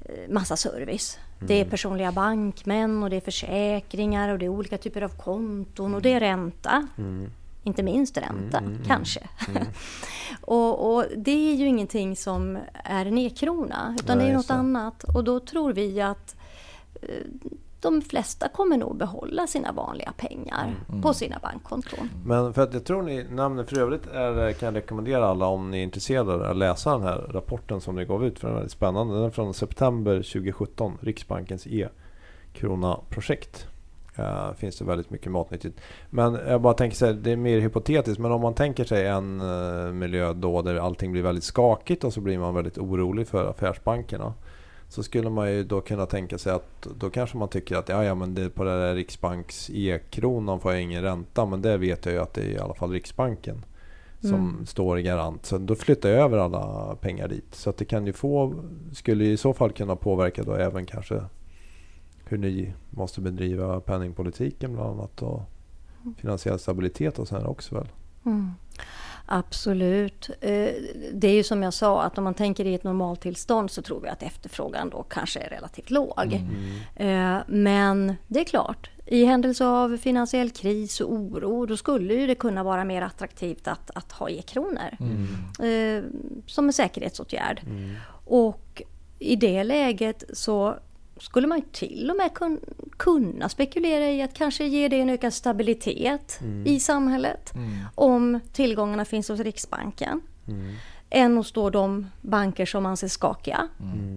eh, 0.05 0.33
massa 0.33 0.57
service. 0.57 1.19
Det 1.41 1.61
är 1.61 1.65
personliga 1.65 2.13
bankmän 2.13 3.03
och 3.03 3.11
det 3.11 3.17
är 3.17 3.21
försäkringar 3.21 4.29
och 4.29 4.39
det 4.39 4.45
är 4.45 4.49
olika 4.49 4.79
typer 4.79 5.03
av 5.03 5.09
konton 5.09 5.95
och 5.95 6.03
det 6.03 6.13
är 6.13 6.21
ränta. 6.21 6.87
Mm. 6.99 7.31
Inte 7.69 7.83
minst 7.83 8.17
ränta, 8.17 8.63
kanske. 8.87 9.21
och, 10.41 10.95
och 10.95 11.05
det 11.17 11.51
är 11.51 11.55
ju 11.55 11.67
ingenting 11.67 12.17
som 12.17 12.59
är 12.73 13.07
en 13.07 13.19
e-krona, 13.19 13.97
utan 14.01 14.19
Nej, 14.19 14.27
det 14.27 14.33
är 14.33 14.37
något 14.37 14.49
det. 14.49 14.55
annat. 14.55 15.05
Och 15.05 15.25
då 15.25 15.41
tror 15.41 15.73
vi 15.73 16.01
att 16.01 16.37
eh, 17.03 17.09
de 17.81 18.03
flesta 18.03 18.49
kommer 18.49 18.77
nog 18.77 18.97
behålla 18.97 19.47
sina 19.47 19.73
vanliga 19.73 20.13
pengar 20.17 20.75
på 21.03 21.15
sina 21.15 21.39
bankkonton. 21.43 22.11
Men 22.25 22.55
för 22.55 22.63
att 22.63 22.75
jag 22.75 22.85
tror 22.85 23.03
ni, 23.03 23.27
namnet 23.31 23.71
för 23.71 23.79
övrigt 23.79 24.07
är, 24.07 24.53
kan 24.53 24.67
jag 24.67 24.77
rekommendera 24.77 25.27
alla 25.27 25.47
om 25.47 25.71
ni 25.71 25.79
är 25.79 25.83
intresserade 25.83 26.51
att 26.51 26.57
läsa 26.57 26.93
den 26.93 27.03
här 27.03 27.19
rapporten 27.19 27.81
som 27.81 27.97
ni 27.97 28.05
gav 28.05 28.25
ut. 28.25 28.39
För 28.39 28.49
den 28.49 28.57
är 28.57 28.61
väldigt 28.61 28.73
spännande. 28.73 29.15
Den 29.15 29.25
är 29.25 29.31
från 29.31 29.55
september 29.55 30.17
2017. 30.17 30.99
Riksbankens 31.01 31.67
e-krona-projekt. 31.67 33.67
Uh, 34.19 34.53
finns 34.55 34.79
det 34.79 34.85
väldigt 34.85 35.11
mycket 35.11 35.33
matnyttigt. 35.33 35.81
Men 36.11 36.35
jag 36.35 36.61
bara 36.61 36.75
tänker 36.75 36.97
så 36.97 37.07
här, 37.07 37.13
det 37.13 37.33
är 37.33 37.37
mer 37.37 37.61
hypotetiskt. 37.61 38.19
Men 38.19 38.33
om 38.33 38.41
man 38.41 38.55
tänker 38.55 38.85
sig 38.85 39.07
en 39.07 39.41
eh, 39.41 39.93
miljö 39.93 40.33
då 40.33 40.63
där 40.63 40.75
allting 40.75 41.13
blir 41.13 41.23
väldigt 41.23 41.45
skakigt 41.45 42.05
och 42.05 42.13
så 42.13 42.21
blir 42.21 42.39
man 42.39 42.55
väldigt 42.55 42.79
orolig 42.79 43.29
för 43.29 43.51
affärsbankerna. 43.51 44.35
Så 44.89 45.03
skulle 45.03 45.31
man 45.31 45.53
ju 45.53 45.65
då 45.65 45.81
kunna 45.81 46.07
tänka 46.07 46.39
sig 46.39 46.53
att 46.53 46.87
då 46.97 47.11
kanske 47.11 47.37
man 47.37 47.49
tycker 47.49 47.77
att 47.77 47.89
ja, 47.89 48.05
ja 48.05 48.15
men 48.15 48.35
det, 48.35 48.51
på 48.51 48.65
det 48.65 48.81
där 48.81 48.95
Riksbanks 48.95 49.71
e-kronan 49.75 50.61
får 50.61 50.73
jag 50.73 50.83
ingen 50.83 51.03
ränta. 51.03 51.47
Men 51.47 51.63
det 51.63 51.77
vet 51.77 52.07
jag 52.07 52.15
ju 52.15 52.21
att 52.21 52.35
det 52.35 52.41
är 52.41 52.51
i 52.51 52.59
alla 52.59 52.75
fall 52.75 52.91
Riksbanken 52.91 53.65
som 54.21 54.35
Mm. 54.35 54.67
står 54.67 54.99
i 54.99 55.03
garant. 55.03 55.47
Så 55.47 55.59
då 55.59 55.75
flyttar 55.75 56.09
jag 56.09 56.21
över 56.21 56.39
alla 56.39 56.97
pengar 57.01 57.29
dit. 57.29 57.55
Så 57.55 57.71
att 57.71 57.77
det 57.77 57.85
kan 57.85 58.07
ju 58.07 58.13
få, 58.13 58.55
skulle 58.93 59.25
i 59.25 59.37
så 59.37 59.55
fall 59.55 59.73
kunna 59.73 59.97
påverka 59.97 60.43
då 60.43 60.55
även 60.55 60.87
kanske 60.87 61.23
hur 62.29 62.39
ni 62.39 62.75
måste 62.91 63.21
bedriva 63.21 63.81
penningpolitiken 63.81 64.73
bland 64.73 64.91
annat 64.91 65.23
och 65.23 65.43
finansiell 66.17 66.59
stabilitet 66.59 67.19
och 67.19 67.29
sen 67.29 67.47
också 67.47 67.75
väl. 67.75 67.89
Mm. 68.27 68.51
Absolut. 69.31 70.31
Eh, 70.41 70.71
Det 71.13 71.29
är 71.29 71.33
ju 71.35 71.43
som 71.43 71.63
jag 71.63 71.75
sa 71.75 72.03
att 72.03 72.19
om 72.19 72.25
man 72.25 72.35
tänker 72.35 72.65
i 72.65 72.75
ett 72.75 72.85
normaltillstånd 72.85 73.71
så 73.71 73.83
tror 73.83 74.01
vi 74.01 74.09
att 74.09 74.23
efterfrågan 74.23 74.91
då 74.91 75.03
kanske 75.03 75.41
är 75.41 75.49
relativt 75.51 75.91
låg. 75.91 76.43
Eh, 76.97 77.39
Men 77.47 78.15
det 78.27 78.41
är 78.41 78.45
klart, 78.45 78.91
i 79.07 79.25
händelse 79.25 79.67
av 79.67 79.97
finansiell 79.97 80.51
kris 80.51 81.01
och 81.01 81.13
oro 81.13 81.67
då 81.67 81.77
skulle 81.77 82.15
ju 82.15 82.27
det 82.27 82.35
kunna 82.35 82.63
vara 82.63 82.85
mer 82.85 83.03
attraktivt 83.03 83.69
att, 83.69 83.91
att 83.95 84.13
ha 84.13 84.31
e-kronor 84.31 84.97
eh, 85.69 86.05
som 86.47 86.67
en 86.67 86.73
säkerhetsåtgärd. 86.73 87.61
Och 88.25 88.83
i 89.19 89.37
det 89.37 89.65
läget 89.65 90.25
så 90.33 90.75
skulle 91.21 91.47
man 91.47 91.59
ju 91.59 91.65
till 91.73 92.11
och 92.11 92.17
med 92.17 92.35
kun, 92.35 92.61
kunna 92.97 93.49
spekulera 93.49 94.11
i 94.11 94.23
att 94.23 94.35
kanske 94.35 94.65
ge 94.65 94.89
det 94.89 95.01
en 95.01 95.11
ökad 95.11 95.35
stabilitet 95.35 96.41
i 96.65 96.81
samhället 96.81 97.53
om 97.95 98.41
tillgångarna 98.53 99.05
finns 99.05 99.29
hos 99.29 99.41
Riksbanken. 99.41 100.21
Än 101.11 101.37
hos 101.37 101.53
då 101.53 101.71
de 101.71 102.07
banker 102.21 102.67
som 102.67 102.87
anses 102.87 103.13
skakiga. 103.13 103.69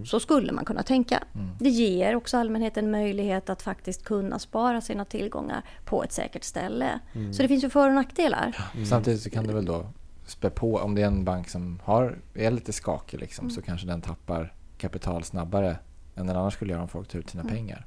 Så 0.06 0.20
skulle 0.20 0.52
man 0.52 0.64
kunna 0.64 0.82
tänka. 0.82 1.24
Det 1.58 1.68
ger 1.68 2.16
också 2.16 2.36
allmänheten 2.36 2.90
möjlighet 2.90 3.50
att 3.50 3.62
faktiskt 3.62 4.04
kunna 4.04 4.38
spara 4.38 4.80
sina 4.80 5.04
tillgångar 5.04 5.62
på 5.84 6.04
ett 6.04 6.12
säkert 6.12 6.44
ställe. 6.44 7.00
Så 7.32 7.42
det 7.42 7.48
finns 7.48 7.64
ju 7.64 7.70
för 7.70 7.88
och 7.88 7.94
nackdelar. 7.94 8.56
Samtidigt 8.88 9.22
så 9.22 9.30
kan 9.30 9.46
det 9.46 9.52
väl 9.52 9.64
då 9.64 9.86
spä 10.26 10.50
på, 10.50 10.76
om 10.76 10.94
det 10.94 11.02
är 11.02 11.06
en 11.06 11.24
bank 11.24 11.48
som 11.48 11.80
har, 11.84 12.18
är 12.34 12.50
lite 12.50 12.72
skakig 12.72 13.20
liksom, 13.20 13.50
så 13.50 13.62
kanske 13.62 13.86
den 13.86 14.00
tappar 14.00 14.54
kapital 14.78 15.24
snabbare 15.24 15.76
än 16.14 16.26
den 16.26 16.36
annars 16.36 16.54
skulle 16.54 16.72
göra 16.72 16.82
om 16.82 16.88
folk 16.88 17.08
tar 17.08 17.18
ut 17.18 17.30
sina 17.30 17.44
pengar. 17.44 17.86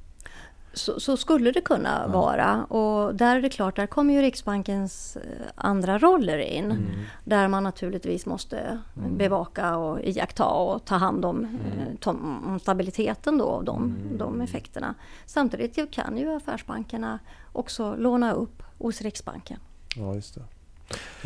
Så, 0.73 0.99
så 0.99 1.17
skulle 1.17 1.51
det 1.51 1.61
kunna 1.61 2.01
Ja. 2.05 2.11
vara. 2.13 2.63
Och 2.65 3.15
där 3.15 3.35
är 3.35 3.41
det 3.41 3.49
klart, 3.49 3.75
där 3.75 3.88
kommer 3.88 4.13
ju 4.13 4.21
Riksbankens 4.21 5.15
eh, 5.17 5.21
andra 5.55 5.97
roller 5.97 6.38
in. 6.38 6.65
Mm. 6.71 6.83
Där 7.23 7.47
man 7.47 7.63
naturligtvis 7.63 8.25
måste 8.25 8.79
bevaka 9.17 9.77
och 9.77 9.99
iaktta 10.01 10.45
och 10.45 10.85
ta 10.85 10.95
hand 10.95 11.25
om, 11.25 11.43
eh, 11.43 11.95
tom- 11.99 12.43
om 12.47 12.59
stabiliteten 12.59 13.38
då 13.38 13.45
av 13.45 13.63
de, 13.63 13.83
Mm. 13.83 14.17
de 14.17 14.41
effekterna. 14.41 14.95
Samtidigt 15.25 15.91
kan 15.91 16.17
ju 16.17 16.35
affärsbankerna 16.35 17.19
också 17.53 17.95
låna 17.95 18.31
upp 18.33 18.63
hos 18.77 19.01
Riksbanken. 19.01 19.59
Ja, 19.95 20.15
just 20.15 20.35
det. 20.35 20.41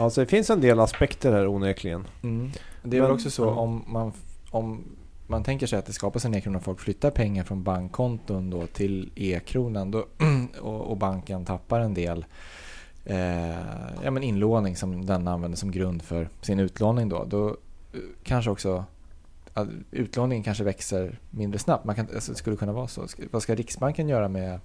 Alltså 0.03 0.21
det 0.21 0.27
finns 0.27 0.49
en 0.49 0.61
del 0.61 0.79
aspekter 0.79 1.31
här 1.31 1.47
onekligen. 1.47 2.07
Mm. 2.23 2.51
Det 2.83 2.97
är 2.97 3.01
väl 3.01 3.09
Men- 3.09 3.15
också 3.15 3.29
så 3.29 3.49
om 3.49 3.83
man, 3.87 4.11
om 4.51 4.83
man 5.29 5.43
tänker 5.43 5.67
sig 5.67 5.79
att 5.79 5.85
det 5.85 5.93
skapas 5.93 6.25
en 6.25 6.35
e-krona 6.35 6.57
och 6.57 6.63
folk 6.63 6.79
flyttar 6.79 7.11
pengar 7.11 7.43
från 7.43 7.63
bankkonton 7.63 8.49
då 8.49 8.67
till 8.67 9.11
e-kronan 9.15 9.91
då, 9.91 10.05
och, 10.61 10.81
och 10.81 10.97
banken 10.97 11.45
tappar 11.45 11.79
en 11.79 11.93
del 11.93 12.25
eh, 13.05 13.49
ja, 14.03 14.11
men 14.11 14.23
inlåning 14.23 14.75
som 14.75 15.05
den 15.05 15.27
använder 15.27 15.57
som 15.57 15.71
grund 15.71 16.01
för 16.01 16.29
sin 16.41 16.59
utlåning 16.59 17.09
då. 17.09 17.25
Då 17.25 17.49
eh, 17.49 17.55
kanske 18.23 18.51
också 18.51 18.85
utlåningen 19.91 20.43
kanske 20.43 20.63
växer 20.63 21.19
mindre 21.29 21.59
snabbt. 21.59 21.85
Man 21.85 21.95
kan, 21.95 22.07
alltså, 22.15 22.31
det 22.31 22.37
skulle 22.37 22.55
kunna 22.55 22.73
vara 22.73 22.87
så. 22.87 23.07
Vad 23.31 23.43
ska 23.43 23.55
Riksbanken 23.55 24.09
göra 24.09 24.27
med 24.27 24.59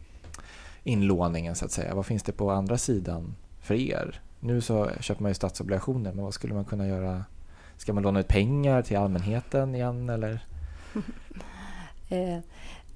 inlåningen 0.85 1.55
så 1.55 1.65
att 1.65 1.73
säga? 1.73 1.95
Vad 1.95 2.07
finns 2.07 2.23
det 2.23 2.33
på 2.33 2.51
andra 2.51 2.79
sidan 2.79 3.35
för 3.61 3.75
er? 3.75 4.21
Nu 4.41 4.61
så 4.61 4.91
köper 5.01 5.23
man 5.23 5.31
ju 5.31 5.35
statsobligationer 5.35 6.13
men 6.13 6.25
vad 6.25 6.35
skulle 6.35 6.55
man 6.55 6.65
kunna 6.65 6.87
göra? 6.87 7.25
Ska 7.77 7.93
man 7.93 8.03
låna 8.03 8.21
ut 8.21 8.29
pengar 8.29 8.83
till 8.83 8.97
allmänheten 8.97 9.75
igen 9.75 10.09
eller? 10.09 10.41
Eh, 12.09 12.39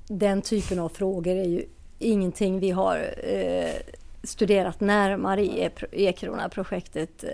den 0.07 0.43
typen 0.43 0.79
av 0.79 0.89
frågor 0.89 1.37
är 1.37 1.45
ju 1.49 1.65
ingenting 1.99 2.61
vi 2.61 2.71
har 2.71 3.15
eh, 3.25 3.75
studerat 4.23 4.81
närmare 4.81 5.43
i 5.45 5.61
E- 5.65 5.71
E-krona-projektet 5.93 7.25
eh, 7.25 7.31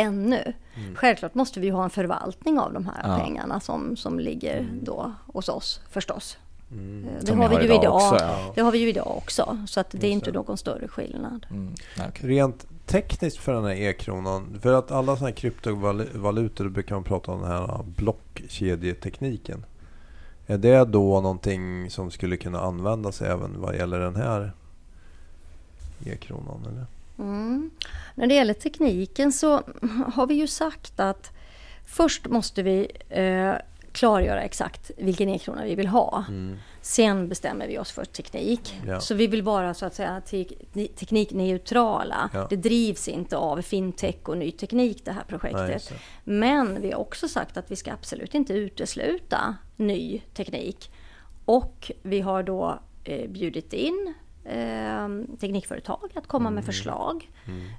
ännu. 0.00 0.52
Självklart 0.94 1.34
måste 1.34 1.60
vi 1.60 1.68
ha 1.70 1.84
en 1.84 1.90
förvaltning 1.90 2.58
av 2.58 2.72
de 2.72 2.86
här 2.86 3.00
Ja. 3.04 3.18
pengarna 3.24 3.60
som, 3.60 3.96
som 3.96 4.18
ligger 4.20 4.66
då 4.82 5.12
hos 5.26 5.48
oss 5.48 5.80
förstås. 5.90 6.38
Eh, 6.70 6.76
Det 7.20 7.26
Som 7.26 7.40
har 7.40 7.48
vi 7.48 7.56
ju 7.56 7.62
idag. 7.74 7.94
också, 7.94 8.16
ja. 8.20 8.52
Det 8.54 8.60
har 8.60 8.72
vi 8.72 8.78
ju 8.78 8.88
idag 8.88 9.16
också. 9.16 9.58
Så 9.68 9.80
att 9.80 9.90
det 9.90 10.06
är 10.06 10.10
inte 10.10 10.30
det. 10.30 10.38
någon 10.38 10.56
större 10.58 10.88
skillnad. 10.88 11.46
Mm. 11.50 11.74
Rent 12.14 12.66
tekniskt 12.86 13.36
för 13.38 13.52
den 13.54 13.64
här 13.64 13.74
e-kronan, 13.74 14.58
för 14.62 14.72
att 14.72 14.90
alla 14.90 15.16
sådana 15.16 15.28
här 15.28 15.36
kryptovalutor 15.36 16.64
då 16.64 16.70
brukar 16.70 16.94
man 16.94 17.04
prata 17.04 17.32
om 17.32 17.40
den 17.42 17.50
här 17.50 17.82
blockkedjetekniken. 17.96 19.64
Är 20.50 20.58
det 20.58 20.84
då 20.84 21.20
någonting 21.20 21.90
som 21.90 22.10
skulle 22.10 22.36
kunna 22.36 22.60
användas 22.60 23.22
även 23.22 23.60
vad 23.60 23.76
gäller 23.76 23.98
den 23.98 24.16
här 24.16 24.52
e-kronan? 26.06 26.66
Eller? 26.66 26.86
Mm. 27.18 27.70
När 28.14 28.26
det 28.26 28.34
gäller 28.34 28.54
tekniken 28.54 29.32
så 29.32 29.62
har 30.14 30.26
vi 30.26 30.34
ju 30.34 30.46
sagt 30.46 31.00
att 31.00 31.32
först 31.86 32.26
måste 32.26 32.62
vi 32.62 32.90
eh, 33.08 33.54
klargöra 33.92 34.42
exakt 34.42 34.90
vilken 34.96 35.28
e-krona 35.28 35.64
vi 35.64 35.74
vill 35.74 35.86
ha. 35.86 36.24
Sen 36.80 37.28
bestämmer 37.28 37.68
vi 37.68 37.78
oss 37.78 37.92
för 37.92 38.04
teknik. 38.04 38.80
Ja. 38.86 39.00
Så 39.00 39.14
vi 39.14 39.26
vill 39.26 39.42
vara 39.42 39.74
så 39.74 39.86
att 39.86 39.94
säga 39.94 40.20
te- 40.20 40.88
teknikneutrala. 40.96 42.30
Ja. 42.32 42.46
Det 42.50 42.56
drivs 42.56 43.08
inte 43.08 43.36
av 43.36 43.62
fintech 43.62 44.16
och 44.22 44.38
ny 44.38 44.50
teknik 44.50 45.04
det 45.04 45.12
här 45.12 45.24
Nej, 45.28 45.38
projektet. 45.38 45.88
det. 45.88 45.94
Men 46.24 46.80
vi 46.82 46.92
har 46.92 47.00
också 47.00 47.28
sagt 47.28 47.56
att 47.56 47.70
vi 47.70 47.76
ska 47.76 47.92
absolut 47.92 48.34
inte 48.34 48.52
utesluta 48.52 49.56
ny 49.76 50.22
teknik. 50.34 50.90
Och 51.44 51.92
vi 52.02 52.20
har 52.20 52.42
då 52.42 52.78
eh, 53.04 53.28
bjudit 53.30 53.72
in 53.72 54.14
eh, 54.44 55.08
teknikföretag 55.40 56.10
att 56.14 56.26
komma 56.26 56.50
med 56.50 56.64
förslag. 56.64 57.30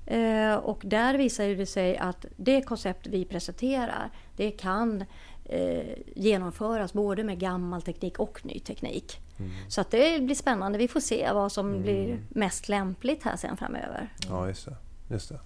Eh, 0.05 0.53
och 0.55 0.81
där 0.83 1.17
visar 1.17 1.47
det 1.47 1.65
sig 1.65 1.97
att 1.97 2.25
det 2.37 2.61
koncept 2.61 3.07
vi 3.07 3.25
presenterar, 3.25 4.09
det 4.35 4.51
kan 4.51 5.05
eh, 5.49 5.95
genomföras 6.15 6.93
både 6.93 7.23
med 7.23 7.39
gammal 7.39 7.81
teknik 7.81 8.19
och 8.19 8.45
ny 8.45 8.59
teknik. 8.59 9.19
Så 9.67 9.81
att 9.81 9.91
det 9.91 10.23
blir 10.23 10.35
spännande. 10.35 10.77
Vi 10.77 10.87
får 10.87 10.99
se 10.99 11.31
vad 11.33 11.51
som 11.51 11.81
blir 11.81 12.19
mest 12.29 12.69
lämpligt 12.69 13.23
här 13.23 13.35
sen 13.35 13.57
framöver. 13.57 14.13
Ja, 14.29 14.47
just 14.47 14.65
det. 14.65 14.75
Just 15.07 15.29
det. 15.29 15.39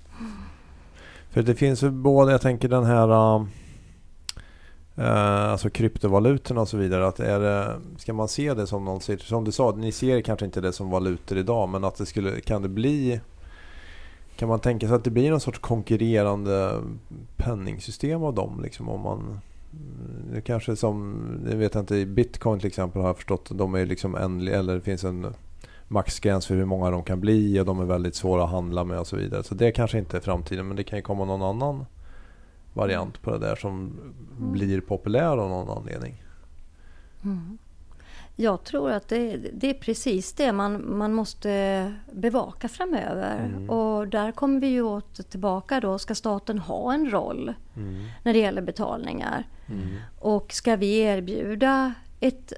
För 1.30 1.44
det 1.44 1.56
finns 1.56 1.84
ju 1.84 1.89
både, 1.89 2.32
jag 2.32 2.42
tänker 2.42 2.70
den 2.70 2.84
här 2.84 3.46
eh, 4.98 5.52
alltså 5.52 5.70
kryptovalutorna 5.70 6.62
och 6.62 6.68
så 6.68 6.78
vidare. 6.78 7.08
Att 7.08 7.20
är 7.20 7.39
det, 7.39 7.80
ska 7.98 8.13
man 8.13 8.28
se 8.28 8.54
det 8.54 8.68
som 8.68 8.86
någon, 8.86 9.02
som 9.02 9.44
du 9.44 9.52
sa, 9.52 9.72
ni 9.72 9.92
ser 9.92 10.22
kanske 10.22 10.46
inte 10.46 10.62
det 10.62 10.74
som 10.74 10.89
valutor 10.89 11.38
idag 11.38 11.70
men 11.70 11.84
att 11.84 11.96
det 11.96 12.06
skulle, 12.06 12.42
kan 12.42 12.62
det 12.62 12.70
bli 12.70 13.20
kan 14.36 14.50
man 14.50 14.60
tänka 14.60 14.88
sig 14.88 14.96
att 14.96 15.04
det 15.04 15.12
blir 15.12 15.32
någon 15.32 15.39
sorts 15.39 15.60
konkurrerande 15.60 16.82
penningsystem 17.38 18.24
av 18.24 18.34
dem? 18.34 18.62
Liksom, 18.63 18.89
om 18.89 19.02
man, 19.02 19.39
det 20.34 20.42
kanske 20.42 20.76
som, 20.76 21.24
jag 21.50 21.58
vet 21.58 21.76
inte, 21.76 21.96
i 21.96 22.06
bitcoin 22.06 22.60
till 22.60 22.68
exempel 22.68 23.02
har 23.02 23.10
jag 23.10 23.16
förstått, 23.16 23.50
de 23.54 23.76
är 23.76 23.86
liksom 23.86 24.16
ändliga, 24.16 24.60
eller 24.60 24.76
det 24.76 24.82
finns 24.82 25.04
en 25.04 25.34
maxgräns 25.88 26.46
för 26.46 26.56
hur 26.56 26.66
många 26.66 26.92
de 26.92 27.04
kan 27.04 27.20
bli 27.20 27.60
och 27.60 27.66
de 27.66 27.80
är 27.80 27.86
väldigt 27.86 28.16
svåra 28.16 28.44
att 28.44 28.50
handla 28.50 28.84
med 28.84 29.00
och 29.00 29.08
så 29.08 29.16
vidare. 29.16 29.44
Så 29.44 29.56
det 29.56 29.72
kanske 29.72 29.98
inte 29.98 30.18
är 30.18 30.22
framtiden 30.22 30.68
men 30.68 30.78
det 30.78 30.84
kan 30.84 31.00
ju 31.00 31.04
komma 31.04 31.26
någon 31.26 31.42
annan 31.42 31.86
variant 32.74 33.22
på 33.22 33.32
det 33.32 33.40
där 33.40 33.56
som 33.56 33.92
blir 34.38 34.82
populär 34.82 35.38
av 35.38 35.50
någon 35.50 35.78
anledning. 35.78 36.24
Jag 38.36 38.63
tror 38.63 38.91
att 38.91 39.08
det, 39.08 39.38
det 39.38 39.69
är 39.69 39.74
precis 39.74 40.34
det 40.34 40.52
man, 40.52 40.98
man 40.98 41.13
måste 41.13 41.93
bevaka 42.12 42.67
framöver. 42.67 43.69
Och 43.72 44.08
där 44.08 44.32
kommer 44.32 44.60
vi 44.60 44.67
ju 44.67 44.82
åter 44.82 45.24
tillbaka 45.24 45.80
då. 45.80 46.00
Ska 46.00 46.15
staten 46.15 46.60
ha 46.60 46.93
en 46.93 47.12
roll 47.12 47.54
när 48.24 48.34
det 48.34 48.39
gäller 48.39 48.62
betalningar? 48.62 49.48
Och 50.19 50.54
ska 50.54 50.76
vi 50.76 50.98
erbjuda 50.98 51.93
ett 52.19 52.54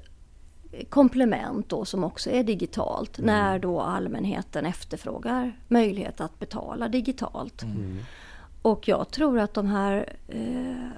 komplement 0.89 1.69
då 1.69 1.85
som 1.85 2.03
också 2.03 2.29
är 2.29 2.43
digitalt 2.43 3.19
när 3.19 3.59
då 3.59 3.81
allmänheten 3.81 4.65
efterfrågar 4.65 5.59
möjlighet 5.67 6.21
att 6.21 6.39
betala 6.39 6.88
digitalt. 6.88 7.63
Och 8.61 8.88
jag 8.88 9.11
tror 9.11 9.39
att 9.39 9.53
de 9.53 9.67
här 9.67 10.13
eh, 10.27 10.89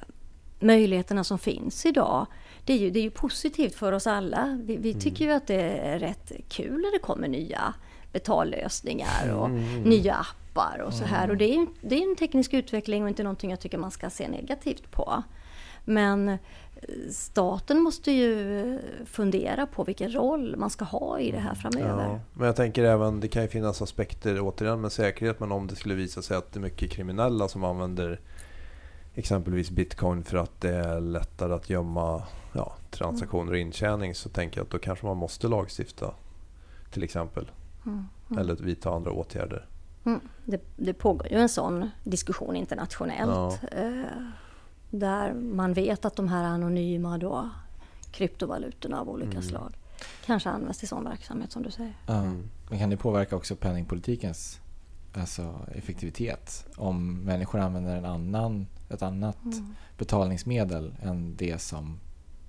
möjligheterna 0.59 1.23
som 1.23 1.39
finns 1.39 1.85
idag 1.85 2.27
det 2.67 2.73
är 2.73 2.77
ju, 2.77 2.89
det 2.89 2.99
är 2.99 3.03
ju 3.03 3.11
positivt 3.11 3.75
för 3.75 3.91
oss 3.91 4.07
alla. 4.07 4.59
Vi, 4.63 4.77
vi 4.77 4.93
tycker 4.93 5.25
ju 5.25 5.31
att 5.31 5.47
det 5.47 5.61
är 5.61 5.99
rätt 5.99 6.31
kul 6.47 6.81
när 6.81 6.91
det 6.91 6.99
kommer 6.99 7.27
nya 7.27 7.73
betallösningar 8.11 9.33
och 9.33 9.49
nya 9.85 10.13
appar 10.13 10.83
och 10.85 10.93
så 10.93 11.03
här. 11.03 11.29
Och 11.29 11.37
det 11.37 11.55
är, 11.55 11.67
det 11.81 11.95
är 11.95 12.09
en 12.09 12.15
teknisk 12.15 12.53
utveckling 12.53 13.03
och 13.03 13.09
inte 13.09 13.23
någonting 13.23 13.49
jag 13.49 13.59
tycker 13.59 13.77
man 13.77 13.91
ska 13.91 14.09
se 14.09 14.27
negativt 14.27 14.91
på. 14.91 15.23
Men 15.85 16.29
eh, 16.29 16.37
staten 17.11 17.81
måste 17.81 18.11
ju 18.11 18.79
fundera 19.05 19.67
på 19.67 19.83
vilken 19.83 20.13
roll 20.13 20.55
man 20.57 20.69
ska 20.69 20.85
ha 20.85 21.19
i 21.19 21.31
det 21.31 21.39
här 21.39 21.55
framöver. 21.55 22.03
Ja, 22.03 22.19
men 22.33 22.45
jag 22.45 22.55
tänker 22.55 22.83
även, 22.83 23.19
det 23.19 23.27
kan 23.27 23.41
ju 23.41 23.47
finnas 23.47 23.81
aspekter 23.81 24.39
återigen 24.41 24.81
med 24.81 24.91
säkerhet 24.91 25.39
men 25.39 25.51
om 25.51 25.67
det 25.67 25.75
skulle 25.75 25.95
visa 25.95 26.21
sig 26.21 26.37
att 26.37 26.53
det 26.53 26.59
är 26.59 26.61
mycket 26.61 26.91
kriminella 26.91 27.47
som 27.47 27.63
använder 27.63 28.19
exempelvis 29.13 29.71
bitcoin 29.71 30.23
för 30.23 30.37
att 30.37 30.61
det 30.61 30.75
är 30.75 30.99
lättare 30.99 31.53
att 31.53 31.69
gömma 31.69 32.23
transaktioner 32.97 33.51
och 33.51 33.57
intjäning 33.57 34.15
så 34.15 34.29
tänker 34.29 34.59
jag 34.59 34.65
att 34.65 34.71
då 34.71 34.79
kanske 34.79 35.05
man 35.05 35.17
måste 35.17 35.47
lagstifta 35.47 36.13
till 36.91 37.03
exempel. 37.03 37.51
Eller 38.37 38.55
vidta 38.55 38.91
andra 38.91 39.11
åtgärder. 39.11 39.67
Mm. 40.05 40.19
Det, 40.45 40.61
det 40.75 40.93
pågår 40.93 41.27
ju 41.27 41.37
en 41.37 41.49
sån 41.49 41.89
diskussion 42.03 42.55
internationellt. 42.55 43.59
Eh, 43.71 44.03
där 44.89 45.33
man 45.33 45.73
vet 45.73 46.05
att 46.05 46.15
de 46.15 46.27
här 46.27 46.43
anonyma 46.43 47.17
då, 47.17 47.49
kryptovalutorna 48.11 49.01
av 49.01 49.09
olika 49.09 49.41
slag 49.41 49.73
kanske 50.25 50.49
används 50.49 50.79
till 50.79 50.87
sån 50.87 51.03
verksamhet 51.03 51.51
som 51.51 51.63
du 51.63 51.71
säger. 51.71 51.93
Ja. 52.05 52.23
Men 52.69 52.79
kan 52.79 52.89
det 52.89 52.97
påverka 52.97 53.35
också 53.35 53.55
penningpolitikens 53.55 54.59
alltså, 55.13 55.55
effektivitet? 55.75 56.65
Om 56.75 57.23
människor 57.23 57.59
använder 57.59 57.97
en 57.97 58.05
annan, 58.05 58.67
ett 58.89 59.01
annat 59.01 59.37
betalningsmedel 59.97 60.95
än 61.01 61.35
det 61.35 61.61
som 61.61 61.99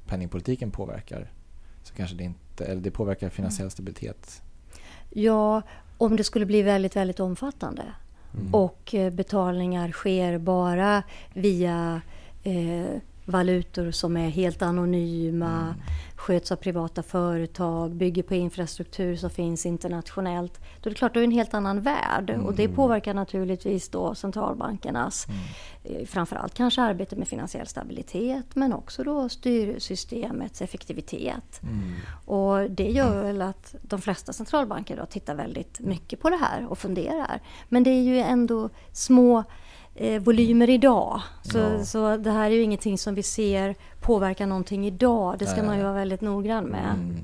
penningpolitiken 0.08 0.70
påverkar 0.70 1.30
så 1.82 1.94
kanske 1.94 2.16
det 2.16 2.24
inte, 2.24 2.64
eller 2.64 2.82
det 2.82 2.90
påverkar 2.90 3.28
finansiell 3.28 3.70
stabilitet. 3.70 4.42
Ja, 5.10 5.62
om 5.98 6.16
det 6.16 6.24
skulle 6.24 6.46
bli 6.46 6.62
väldigt, 6.62 6.96
väldigt 6.96 7.20
omfattande 7.20 7.82
och 8.52 8.94
eh, 8.94 9.12
betalningar 9.12 9.92
sker 9.92 10.38
bara 10.38 11.02
via 11.34 12.00
eh, 12.42 13.00
valutor 13.28 13.90
som 13.90 14.16
är 14.16 14.28
helt 14.28 14.62
anonyma, 14.62 15.58
Mm. 15.58 15.74
sköts 16.16 16.52
av 16.52 16.56
privata 16.56 17.02
företag, 17.02 17.94
bygger 17.94 18.22
på 18.22 18.34
infrastruktur 18.34 19.16
som 19.16 19.30
finns 19.30 19.66
internationellt. 19.66 20.60
Då 20.82 20.88
är 20.88 20.90
det 20.90 20.98
klart, 20.98 21.14
det 21.14 21.20
är 21.20 21.24
en 21.24 21.30
helt 21.30 21.54
annan 21.54 21.80
värld 21.80 22.30
och 22.44 22.54
det 22.54 22.68
påverkar 22.68 23.14
naturligtvis 23.14 23.88
då 23.88 24.14
centralbankernas, 24.14 25.26
eh, 25.84 26.06
framförallt 26.06 26.54
kanske 26.54 26.82
arbete 26.82 27.16
med 27.16 27.28
finansiell 27.28 27.66
stabilitet 27.66 28.46
men 28.54 28.72
också 28.72 29.04
då 29.04 29.28
styrsystemets 29.28 30.62
effektivitet. 30.62 31.60
Och 32.24 32.70
det 32.70 32.90
gör 32.90 33.22
väl 33.22 33.42
att 33.42 33.74
de 33.82 34.00
flesta 34.00 34.32
centralbanker 34.32 34.96
då 34.96 35.06
tittar 35.06 35.34
väldigt 35.34 35.80
mycket 35.80 36.20
på 36.20 36.30
det 36.30 36.36
här 36.36 36.66
och 36.70 36.78
funderar. 36.78 37.40
Men 37.68 37.82
det 37.82 37.90
är 37.90 38.02
ju 38.02 38.18
ändå 38.18 38.70
små 38.92 39.44
eh, 40.00 40.22
volymer 40.22 40.70
idag. 40.70 41.20
Så, 41.42 41.58
Ja. 41.58 41.84
så 41.84 42.16
det 42.16 42.30
här 42.30 42.50
är 42.50 42.54
ju 42.54 42.62
ingenting 42.62 42.98
som 42.98 43.14
vi 43.14 43.22
ser 43.22 43.74
påverka 44.00 44.46
någonting 44.46 44.86
idag. 44.86 45.36
Det 45.38 45.46
ska 45.46 45.56
Nej. 45.56 45.66
man 45.66 45.76
ju 45.76 45.82
vara 45.82 45.92
väldigt 45.94 46.20
noggrann 46.20 46.64
med. 46.64 46.90
Mm. 46.94 47.16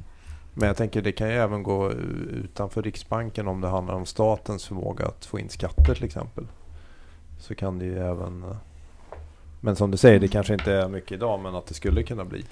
Men 0.54 0.66
jag 0.66 0.76
tänker 0.76 1.02
det 1.02 1.12
kan 1.12 1.28
ju 1.28 1.34
även 1.34 1.62
gå 1.62 1.92
utanför 2.32 2.82
Riksbanken 2.82 3.48
om 3.48 3.60
det 3.60 3.68
handlar 3.68 3.94
om 3.94 4.06
statens 4.06 4.64
förmåga 4.66 5.06
att 5.06 5.24
få 5.24 5.38
in 5.38 5.48
skatter 5.48 5.94
till 5.94 6.04
exempel. 6.04 6.46
Så 7.38 7.54
kan 7.54 7.78
det 7.78 7.84
ju 7.84 7.98
även... 7.98 8.42
eh, 8.42 8.56
Men 9.60 9.76
som 9.76 9.90
du 9.90 9.96
säger, 9.96 10.20
det 10.20 10.28
kanske 10.28 10.52
inte 10.54 10.72
är 10.72 10.88
mycket 10.88 11.12
idag 11.12 11.40
men 11.40 11.54
att 11.54 11.66
det 11.66 11.74
skulle 11.74 12.02
kunna 12.02 12.24
bli. 12.24 12.44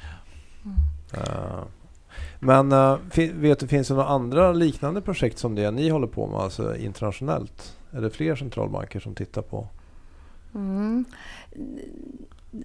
Eh, 1.15 1.63
Men 2.41 2.73
eh, 2.73 2.97
vet 3.35 3.59
du, 3.61 3.69
finns 3.69 3.89
det 3.89 3.95
några 3.95 4.09
andra 4.09 4.53
liknande 4.53 5.01
projekt 5.01 5.39
som 5.39 5.55
det 5.55 5.71
ni 5.71 5.89
håller 5.89 6.07
på 6.07 6.27
med, 6.27 6.41
alltså 6.41 6.77
internationellt? 6.77 7.77
Är 7.93 8.01
det 8.01 8.11
fler 8.11 8.37
centralbanker 8.37 9.01
som 9.01 9.15
tittar 9.15 9.43
på? 9.43 9.67
Mm. 10.55 11.05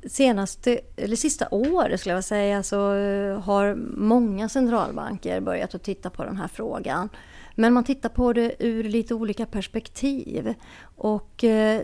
Senaste, 0.08 0.80
eller 0.96 1.16
sista 1.16 1.48
året 1.52 2.00
skulle 2.00 2.16
jag 2.16 2.24
säga 2.24 2.64
så 2.64 2.94
eh, 2.94 3.40
har 3.40 3.76
många 3.98 4.50
centralbanker 4.50 5.42
börjat 5.42 5.76
att 5.76 5.84
titta 5.84 6.10
på 6.10 6.24
den 6.24 6.38
här 6.38 6.48
frågan. 6.48 7.10
Men 7.56 7.74
man 7.74 7.84
tittar 7.84 8.10
på 8.10 8.34
det 8.34 8.56
ur 8.60 8.84
lite 8.84 9.14
olika 9.14 9.46
perspektiv. 9.46 10.54
Och 10.96 11.44
eh, 11.44 11.82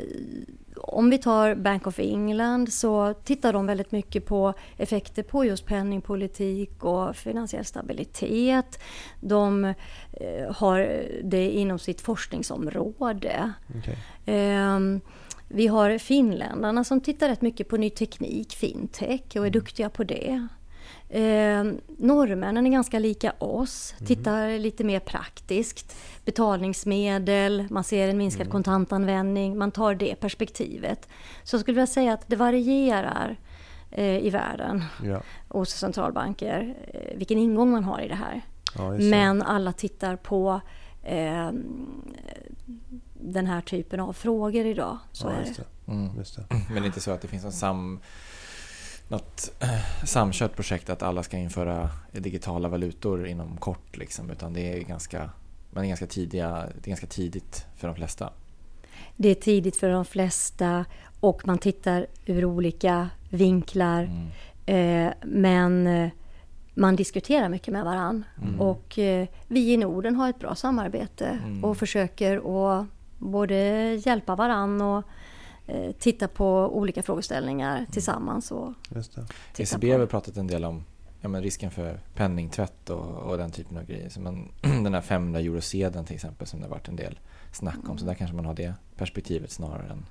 om 0.77 1.09
vi 1.09 1.17
tar 1.17 1.55
Bank 1.55 1.87
of 1.87 1.99
England 1.99 2.73
så 2.73 3.13
tittar 3.13 3.53
de 3.53 3.65
väldigt 3.65 3.91
mycket 3.91 4.25
på 4.25 4.53
effekter 4.77 5.23
på 5.23 5.45
just 5.45 5.65
penningpolitik 5.65 6.83
och 6.83 7.15
finansiell 7.15 7.65
stabilitet. 7.65 8.79
De 9.19 9.65
eh, 9.65 10.55
har 10.55 11.03
det 11.23 11.51
inom 11.51 11.79
sitt 11.79 12.01
forskningsområde. 12.01 13.53
Okej. 13.79 13.97
Ehm, 14.25 15.01
vi 15.53 15.67
har 15.67 15.97
finländarna 15.97 16.83
som 16.83 17.01
tittar 17.01 17.29
rätt 17.29 17.41
mycket 17.41 17.69
på 17.69 17.77
ny 17.77 17.89
teknik, 17.89 18.53
fintech, 18.55 19.35
och 19.35 19.45
är 19.47 19.49
duktiga 19.49 19.89
på 19.89 20.03
det. 20.03 20.47
Ehm, 21.09 21.81
norrmännen 21.97 22.67
är 22.67 22.71
ganska 22.71 22.99
lika 22.99 23.33
oss, 23.37 23.95
tittar 24.07 24.59
lite 24.59 24.83
mer 24.83 24.99
praktiskt. 24.99 25.95
Betalningsmedel, 26.25 27.67
man 27.69 27.83
ser 27.83 28.07
en 28.07 28.17
minskad 28.17 28.49
kontantanvändning, 28.49 29.57
man 29.57 29.71
tar 29.71 29.95
det 29.95 30.15
perspektivet. 30.15 31.07
Så 31.43 31.55
jag 31.55 31.61
skulle 31.61 31.75
vilja 31.75 31.87
säga 31.87 32.13
att 32.13 32.27
det 32.27 32.35
varierar 32.35 33.37
eh, 33.91 34.17
i 34.17 34.29
världen 34.29 34.83
Ja. 35.03 35.21
hos 35.49 35.69
centralbanker, 35.69 36.75
eh, 36.93 37.17
vilken 37.17 37.37
ingång 37.37 37.71
man 37.71 37.83
har 37.83 38.01
i 38.01 38.07
det 38.07 38.15
här. 38.15 38.41
Ja. 38.77 38.91
Men 38.91 39.41
alla 39.41 39.73
tittar 39.73 40.15
på 40.15 40.61
eh, 41.03 41.51
den 43.23 43.45
här 43.47 43.61
typen 43.61 43.99
av 43.99 44.13
frågor 44.13 44.65
idag. 44.65 44.97
Så 45.11 45.27
ja, 45.27 45.31
är 45.31 45.39
just 45.39 45.55
det. 45.55 45.63
det. 45.85 45.91
Mm. 45.91 46.17
Just 46.17 46.35
det. 46.35 46.45
Men 46.49 46.73
det 46.75 46.79
är 46.79 46.85
inte 46.85 46.99
så 47.01 47.11
att 47.11 47.21
det 47.21 47.27
finns 47.27 47.45
en 47.45 47.51
sam, 47.51 47.99
något 49.07 49.51
eh, 49.59 50.05
samkört 50.05 50.55
projekt 50.55 50.89
att 50.89 51.03
alla 51.03 51.23
ska 51.23 51.37
införa 51.37 51.89
digitala 52.11 52.67
valutor 52.67 53.27
inom 53.27 53.57
kort. 53.57 53.97
Liksom, 53.97 54.29
utan 54.29 54.53
det 54.53 54.73
är 54.73 54.79
ganska, 54.81 55.29
man 55.71 55.83
är 55.83 55.87
ganska, 55.87 56.07
tidiga, 56.07 56.49
det 56.51 56.87
är 56.87 56.89
ganska 56.89 57.07
tidigt 57.07 57.65
för 57.77 57.87
de 57.87 57.95
flesta. 57.95 58.29
det 59.17 59.29
är 59.29 59.35
tidigt 59.35 59.75
för 59.77 59.89
de 59.89 60.05
flesta 60.05 60.85
och 61.19 61.47
man 61.47 61.57
tittar 61.57 62.07
ur 62.25 62.45
olika 62.45 63.09
vinklar. 63.29 64.03
Mm. 64.03 64.27
Eh, 64.65 65.13
men 65.21 65.87
eh, 65.87 66.09
man 66.75 66.95
diskuterar 66.95 67.49
mycket 67.49 67.73
med 67.73 67.83
varann. 67.85 68.23
Mm. 68.41 68.61
Och 68.61 68.99
eh, 68.99 69.27
vi 69.47 69.73
i 69.73 69.77
Norden 69.77 70.15
har 70.15 70.29
ett 70.29 70.39
bra 70.39 70.55
samarbete 70.55 71.39
Mm. 71.45 71.63
och 71.65 71.77
försöker 71.77 72.37
att 72.37 72.85
både 73.31 73.55
hjälpa 74.05 74.35
varann 74.35 74.81
och 74.81 75.03
eh, 75.65 75.91
titta 75.91 76.27
på 76.27 76.77
olika 76.77 77.03
frågeställningar 77.03 77.85
tillsammans. 77.91 78.51
Och 78.51 78.73
Just 78.95 79.15
det. 79.55 79.63
ECB 79.63 79.91
har 79.91 79.99
väl 79.99 80.07
pratat 80.07 80.37
en 80.37 80.47
del 80.47 80.65
om 80.65 80.83
ja, 81.21 81.29
men 81.29 81.43
risken 81.43 81.71
för 81.71 81.99
penningtvätt 82.15 82.89
och, 82.89 83.15
och 83.15 83.37
den 83.37 83.51
typen 83.51 83.77
av 83.77 83.85
grejer. 83.85 84.09
Så 84.09 84.19
man, 84.21 84.51
den 84.61 84.93
här 84.93 85.01
500 85.01 85.39
eurosedeln 85.39 86.05
till 86.05 86.15
exempel 86.15 86.47
som 86.47 86.59
det 86.59 86.65
har 86.65 86.71
varit 86.71 86.87
en 86.87 86.95
del 86.95 87.19
snack 87.51 87.89
om. 87.89 87.97
Så 87.97 88.05
där 88.05 88.13
kanske 88.13 88.35
man 88.35 88.45
har 88.45 88.53
det 88.53 88.73
perspektivet 88.95 89.51
snarare 89.51 89.91
än 89.91 90.05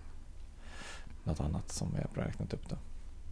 något 1.25 1.41
annat 1.41 1.73
som 1.73 1.89
vi 1.95 2.01
har 2.21 2.25
räknat 2.25 2.53
upp. 2.53 2.69
Då. 2.69 2.77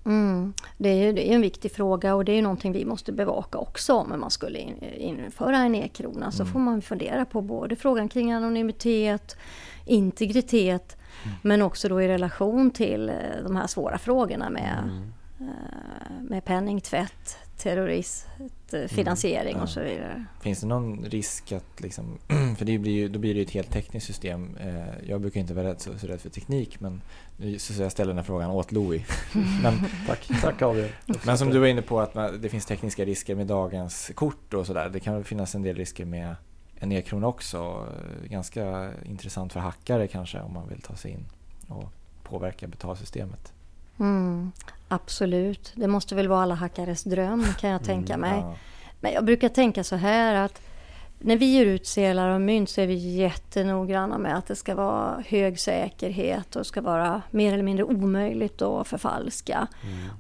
Mm. 0.05 0.53
Det 0.79 0.89
är 0.89 0.95
ju 1.07 1.13
det 1.13 1.31
är 1.31 1.35
en 1.35 1.41
viktig 1.41 1.73
fråga 1.73 2.15
och 2.15 2.25
det 2.25 2.33
är 2.33 2.37
ju 2.37 2.43
någonting 2.43 2.73
vi 2.73 2.85
måste 2.85 3.13
bevaka 3.13 3.59
också 3.59 3.95
om 3.95 4.21
man 4.21 4.31
skulle 4.31 4.59
in, 4.59 4.85
införa 4.97 5.57
en 5.59 5.75
e-krona. 5.75 6.31
Så 6.31 6.43
Mm. 6.43 6.53
får 6.53 6.61
man 6.61 6.83
fundera 6.83 7.25
på 7.25 7.41
både 7.43 7.77
frågan 7.77 8.09
kring 8.09 8.33
anonymitet, 8.33 9.37
integritet 9.85 10.97
Mm. 11.25 11.37
men 11.43 11.63
också 11.63 11.89
då 11.89 12.03
i 12.03 12.09
relation 12.09 12.71
till 12.71 13.09
eh, 13.09 13.15
de 13.43 13.57
här 13.57 13.67
svåra 13.67 13.99
frågorna 13.99 14.51
med, 14.51 14.79
Mm. 14.85 15.13
eh, 15.41 16.23
med 16.31 16.45
penningtvätt, 16.45 17.37
terrorism, 17.57 18.29
eh, 18.73 18.89
finansiering 18.89 19.57
Ja. 19.57 19.63
och 19.63 19.69
så 19.69 19.81
vidare. 19.81 20.25
Finns 20.43 20.61
det 20.61 20.67
någon 20.67 21.05
risk 21.05 21.53
att, 21.53 21.81
liksom, 21.81 22.19
för 22.59 22.65
det 22.65 22.79
blir 22.79 22.93
ju, 22.93 23.09
då 23.09 23.19
blir 23.19 23.35
det 23.35 23.39
ju 23.41 23.45
ett 23.45 23.51
helt 23.51 23.71
tekniskt 23.73 24.07
system. 24.07 24.57
Eh, 24.61 25.09
Jag 25.09 25.21
brukar 25.21 25.41
inte 25.41 25.55
vara 25.55 25.67
rädd, 25.69 25.81
så, 25.81 25.99
så 25.99 26.07
rädd 26.07 26.21
för 26.21 26.31
teknik 26.31 26.81
men 26.81 27.03
nu- 27.37 27.59
så 27.59 27.83
jag 27.83 27.93
ställer 27.93 28.09
den 28.11 28.19
här 28.19 28.25
frågan 28.25 28.51
åt 28.51 28.73
Louis. 28.73 29.03
men, 29.63 29.75
Tack, 30.07 30.29
tack 30.43 30.63
Adrian. 30.63 30.89
men 31.25 31.39
som 31.39 31.51
du 31.51 31.59
var 31.59 31.67
inne 31.67 31.83
på 31.83 32.01
att 32.01 32.43
det 32.43 32.49
finns 32.49 32.67
tekniska 32.67 33.05
risker 33.05 33.35
med 33.35 33.47
dagens 33.47 34.11
kort 34.15 34.55
och 34.55 34.67
sådär. 34.67 34.89
Det 34.93 35.01
kan 35.01 35.25
finnas 35.25 35.55
en 35.55 35.63
del 35.63 35.77
risker 35.77 36.05
med 36.05 36.35
en 36.81 36.93
e-krona 36.93 37.27
också. 37.27 37.87
Ganska 38.25 38.91
intressant 39.05 39.53
för 39.53 39.61
hackare 39.61 40.07
kanske 40.07 40.41
om 40.41 40.53
man 40.53 40.69
vill 40.69 40.83
ta 40.83 40.97
sig 40.97 41.11
in 41.11 41.27
och 41.69 41.93
påverka 42.23 42.67
betalsystemet. 42.67 43.53
Mm, 43.99 44.53
absolut, 44.89 45.73
det 45.77 45.89
måste 45.89 46.15
väl 46.15 46.29
vara 46.29 46.43
alla 46.43 46.55
hackares 46.55 47.05
dröm 47.05 47.45
kan 47.61 47.71
jag 47.71 47.85
tänka 47.85 48.17
mig. 48.17 48.41
Ja. 48.41 48.55
Men 49.01 49.13
jag 49.13 49.25
brukar 49.25 49.49
tänka 49.49 49.85
så 49.85 49.97
här 49.97 50.35
att 50.35 50.61
när 51.19 51.37
vi 51.37 51.47
ger 51.47 51.67
ut 51.67 51.87
sedlar 51.87 52.29
och 52.29 52.41
mynt 52.41 52.71
så 52.71 52.81
är 52.81 52.87
vi 52.87 52.95
jättenoggranna 52.95 54.19
med 54.19 54.37
att 54.39 54.47
det 54.47 54.57
ska 54.57 54.75
vara 54.75 55.25
hög 55.27 55.61
säkerhet 55.61 56.57
och 56.57 56.67
ska 56.67 56.81
vara 56.81 57.23
mer 57.31 57.55
eller 57.55 57.63
mindre 57.63 57.85
omöjligt 57.85 58.63
att 58.63 58.89
förfalska. 58.89 59.67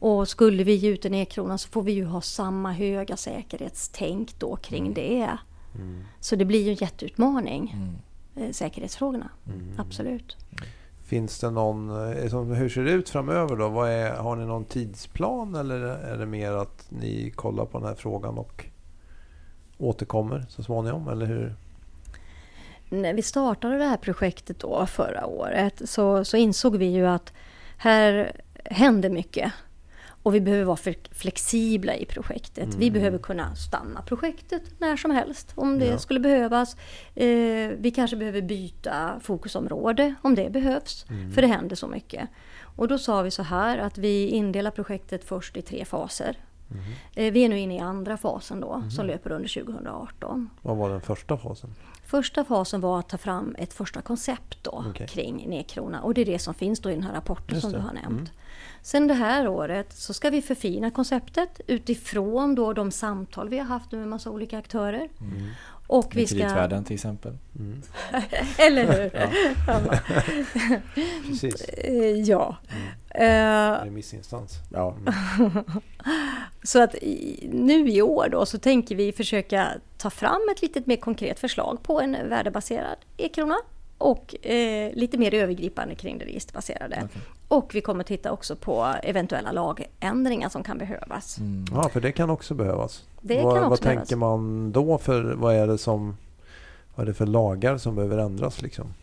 Och 0.00 0.28
skulle 0.28 0.64
vi 0.64 0.74
ge 0.74 0.88
ut 0.88 1.04
en 1.04 1.14
e-krona 1.14 1.58
så 1.58 1.68
får 1.68 1.82
vi 1.82 1.92
ju 1.92 2.04
ha 2.04 2.20
samma 2.20 2.72
höga 2.72 3.16
säkerhetstänk 3.16 4.38
då 4.38 4.56
kring 4.56 4.94
det. 4.94 5.28
Mm. 5.74 6.04
Så 6.20 6.36
det 6.36 6.44
blir 6.44 6.62
ju 6.64 6.70
en 6.70 6.74
jätteutmaning, 6.76 7.76
Mm. 8.36 8.48
eh, 8.48 8.52
säkerhetsfrågorna. 8.52 9.28
Mm. 9.46 9.72
Absolut. 9.78 10.36
Finns 11.04 11.38
det 11.40 11.50
någon, 11.50 12.12
eh, 12.12 12.28
som- 12.28 12.50
hur 12.52 12.68
ser 12.68 12.82
det 12.84 12.90
ut 12.90 13.08
framöver 13.08 13.56
då? 13.56 13.68
Vad 13.68 13.90
är, 13.90 14.16
har 14.16 14.36
ni 14.36 14.46
någon 14.46 14.64
tidsplan 14.64 15.54
eller 15.54 15.76
är 15.80 16.18
det 16.18 16.26
mer 16.26 16.52
att 16.52 16.86
ni 16.88 17.30
kollar 17.36 17.64
på 17.64 17.78
den 17.78 17.88
här 17.88 17.94
frågan 17.94 18.38
och 18.38 18.64
återkommer 19.78 20.46
så 20.48 20.62
småningom? 20.62 21.08
Eller 21.08 21.26
hur? 21.26 21.54
När 22.88 23.14
vi 23.14 23.22
startade 23.22 23.78
det 23.78 23.84
här 23.84 23.96
projektet 23.96 24.58
då 24.58 24.86
förra 24.86 25.26
året 25.26 25.82
så, 25.84 26.24
så 26.24 26.36
insåg 26.36 26.76
vi 26.76 26.86
ju 26.86 27.06
att 27.06 27.32
här 27.76 28.32
händer 28.64 29.10
mycket. 29.10 29.52
Och 30.22 30.34
vi 30.34 30.40
behöver 30.40 30.64
vara 30.64 30.76
fle- 30.76 31.08
flexibla 31.14 31.94
i 31.96 32.04
projektet. 32.04 32.74
Vi 32.74 32.86
Mm. 32.88 32.92
behöver 32.92 33.18
kunna 33.18 33.54
stanna 33.54 34.02
projektet 34.02 34.62
när 34.78 34.96
som 34.96 35.10
helst 35.10 35.52
om 35.54 35.78
det 35.78 35.86
Ja. 35.86 35.98
skulle 35.98 36.20
behövas. 36.20 36.76
Eh, 37.14 37.26
vi 37.78 37.92
kanske 37.94 38.16
behöver 38.16 38.42
byta 38.42 39.20
fokusområde 39.22 40.14
om 40.22 40.34
det 40.34 40.50
behövs. 40.50 41.06
Mm. 41.10 41.32
För 41.32 41.42
det 41.42 41.48
händer 41.48 41.76
så 41.76 41.86
mycket. 41.86 42.28
Och 42.76 42.88
då 42.88 42.98
sa 42.98 43.22
vi 43.22 43.30
så 43.30 43.42
här 43.42 43.78
att 43.78 43.98
vi 43.98 44.28
indelar 44.28 44.70
projektet 44.70 45.24
först 45.24 45.56
i 45.56 45.62
tre 45.62 45.84
faser. 45.84 46.36
Mhm. 46.68 46.80
Eh, 47.14 47.32
vi 47.32 47.44
är 47.44 47.48
nu 47.48 47.58
inne 47.58 47.76
i 47.76 47.80
andra 47.80 48.16
fasen 48.16 48.60
då 48.60 48.82
som 48.90 49.06
löper 49.06 49.32
under 49.32 49.48
2018. 49.48 50.50
Vad 50.62 50.76
var 50.76 50.90
den 50.90 51.00
första 51.00 51.38
fasen? 51.38 51.74
Första 52.06 52.44
fasen 52.44 52.80
var 52.80 52.98
att 52.98 53.08
ta 53.08 53.18
fram 53.18 53.54
ett 53.58 53.72
första 53.72 54.02
koncept 54.02 54.58
då 54.62 54.84
Okej. 54.90 55.08
kring 55.08 55.48
Nekrona 55.48 56.02
och 56.02 56.14
det 56.14 56.20
är 56.20 56.24
det 56.24 56.38
som 56.38 56.54
finns 56.54 56.80
då 56.80 56.90
i 56.90 56.94
den 56.94 57.02
här 57.02 57.12
rapporten 57.14 57.54
Just 57.54 57.60
som 57.62 57.72
det. 57.72 57.78
du 57.78 57.82
har 57.82 57.92
nämnt. 57.92 58.32
Mm. 58.80 58.82
Sen 58.82 59.06
det 59.06 59.14
här 59.14 59.48
året 59.48 59.92
så 59.92 60.14
ska 60.14 60.30
vi 60.30 60.42
förfina 60.42 60.90
konceptet 60.90 61.60
utifrån 61.66 62.54
då 62.54 62.72
de 62.72 62.90
samtal 62.90 63.48
vi 63.48 63.58
har 63.58 63.66
haft 63.66 63.92
med 63.92 64.02
en 64.02 64.08
massa 64.08 64.30
olika 64.30 64.58
aktörer. 64.58 65.08
Mm. 65.20 65.48
Och 65.86 66.16
vi 66.16 66.26
ska... 66.26 66.36
kreditvärden 66.36 66.84
till 66.84 66.94
exempel. 66.94 67.38
Eller 68.58 68.86
hur? 68.92 69.10
Precis. 71.28 71.64
Eh, 71.64 72.20
Ja. 72.20 72.56
Eh, 73.10 73.84
Remissinstans. 73.84 74.58
Ja. 74.72 74.96
Så 76.62 76.82
att 76.82 76.94
i, 76.94 77.48
nu 77.52 77.88
i 77.88 78.02
år 78.02 78.28
då 78.28 78.46
så 78.46 78.58
tänker 78.58 78.96
vi 78.96 79.12
försöka 79.12 79.68
ta 79.98 80.10
fram 80.10 80.40
ett 80.52 80.62
lite 80.62 80.82
mer 80.84 80.96
konkret 80.96 81.40
förslag 81.40 81.82
på 81.82 82.00
en 82.00 82.28
värdebaserad 82.28 82.96
e-krona 83.16 83.56
och 83.98 84.46
eh, 84.46 84.92
lite 84.94 85.18
mer 85.18 85.34
övergripande 85.34 85.94
kring 85.94 86.18
det 86.18 86.24
registerbaserade. 86.24 87.08
Och 87.50 87.74
vi 87.74 87.80
kommer 87.80 88.04
titta 88.04 88.32
också 88.32 88.56
på 88.56 88.94
eventuella 89.02 89.52
lagändringar 89.52 90.48
som 90.48 90.62
kan 90.62 90.78
behövas. 90.78 91.38
Ja, 91.74 91.88
för 91.88 92.00
det 92.00 92.12
kan 92.12 92.30
också 92.30 92.54
behövas. 92.54 93.04
Det 93.20 93.42
vad 93.42 93.54
kan 93.54 93.64
också 93.64 93.70
vad 93.70 93.80
behövas. 93.80 94.08
tänker 94.08 94.16
man 94.16 94.72
då 94.72 94.98
för, 94.98 95.22
vad 95.22 95.54
är 95.54 95.66
det 95.66 95.78
som, 95.78 96.16
vad 96.94 97.04
är 97.04 97.08
det 97.08 97.14
för 97.14 97.26
lagar 97.26 97.78
som 97.78 97.94
behöver 97.94 98.18
ändras 98.18 98.62
liksom? 98.62 98.94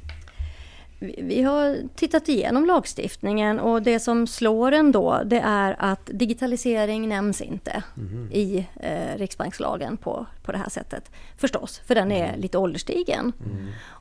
Vi, 1.00 1.42
har 1.42 1.78
tittat 1.96 2.30
igenom 2.30 2.66
lagstiftningen 2.66 3.60
och 3.60 3.82
det 3.82 4.00
som 4.00 4.28
slår 4.28 4.72
en 4.72 4.92
då 4.92 5.22
det 5.26 5.40
är 5.40 5.76
att 5.80 6.10
digitalisering 6.14 7.10
nämns 7.10 7.42
inte 7.42 7.84
i 8.32 8.68
eh, 8.76 9.18
riksbankslagen 9.18 9.98
på, 9.98 10.26
på 10.44 10.52
det 10.52 10.58
här 10.58 10.70
sättet. 10.70 11.12
Förstås, 11.38 11.82
för 11.86 11.96
den 11.96 12.12
är 12.12 12.38
lite 12.38 12.58
ålderstigen. 12.58 13.34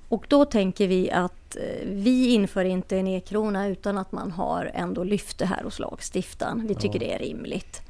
Och 0.09 0.27
då 0.29 0.45
tänker 0.45 0.88
vi 0.88 1.11
att 1.11 1.57
eh, 1.57 1.62
vi 1.85 2.35
inför 2.35 2.64
inte 2.64 2.99
en 2.99 3.07
e-krona 3.07 3.69
utan 3.69 3.99
att 3.99 4.12
man 4.12 4.31
har 4.31 4.71
ändå 4.75 5.05
lyft 5.05 5.38
det 5.38 5.47
här 5.47 5.62
hos 5.62 5.79
lagstiftaren. 5.79 6.66
Vi 6.66 6.75
tycker 6.75 6.99
det 6.99 7.14
är 7.14 7.19
rimligt. 7.19 7.83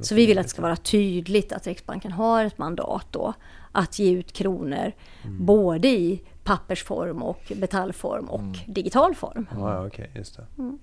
Så 0.00 0.14
vi 0.14 0.26
vill 0.26 0.38
att 0.38 0.44
det 0.44 0.50
ska 0.50 0.62
vara 0.62 0.76
tydligt 0.76 1.52
att 1.52 1.66
Riksbanken 1.66 2.12
har 2.12 2.44
ett 2.44 2.58
mandat 2.58 3.06
då 3.10 3.34
att 3.72 3.98
ge 3.98 4.10
ut 4.10 4.32
kronor 4.32 4.92
både 5.24 5.88
i 5.88 6.22
pappersform 6.44 7.22
och 7.22 7.52
metallform 7.56 8.28
och 8.28 8.58
digital 8.66 9.14
form. 9.14 9.46
Ja, 9.50 9.74
ja 9.74 9.86
okej, 9.86 10.10
just 10.14 10.36
det. 10.36 10.46
Mm. 10.58 10.78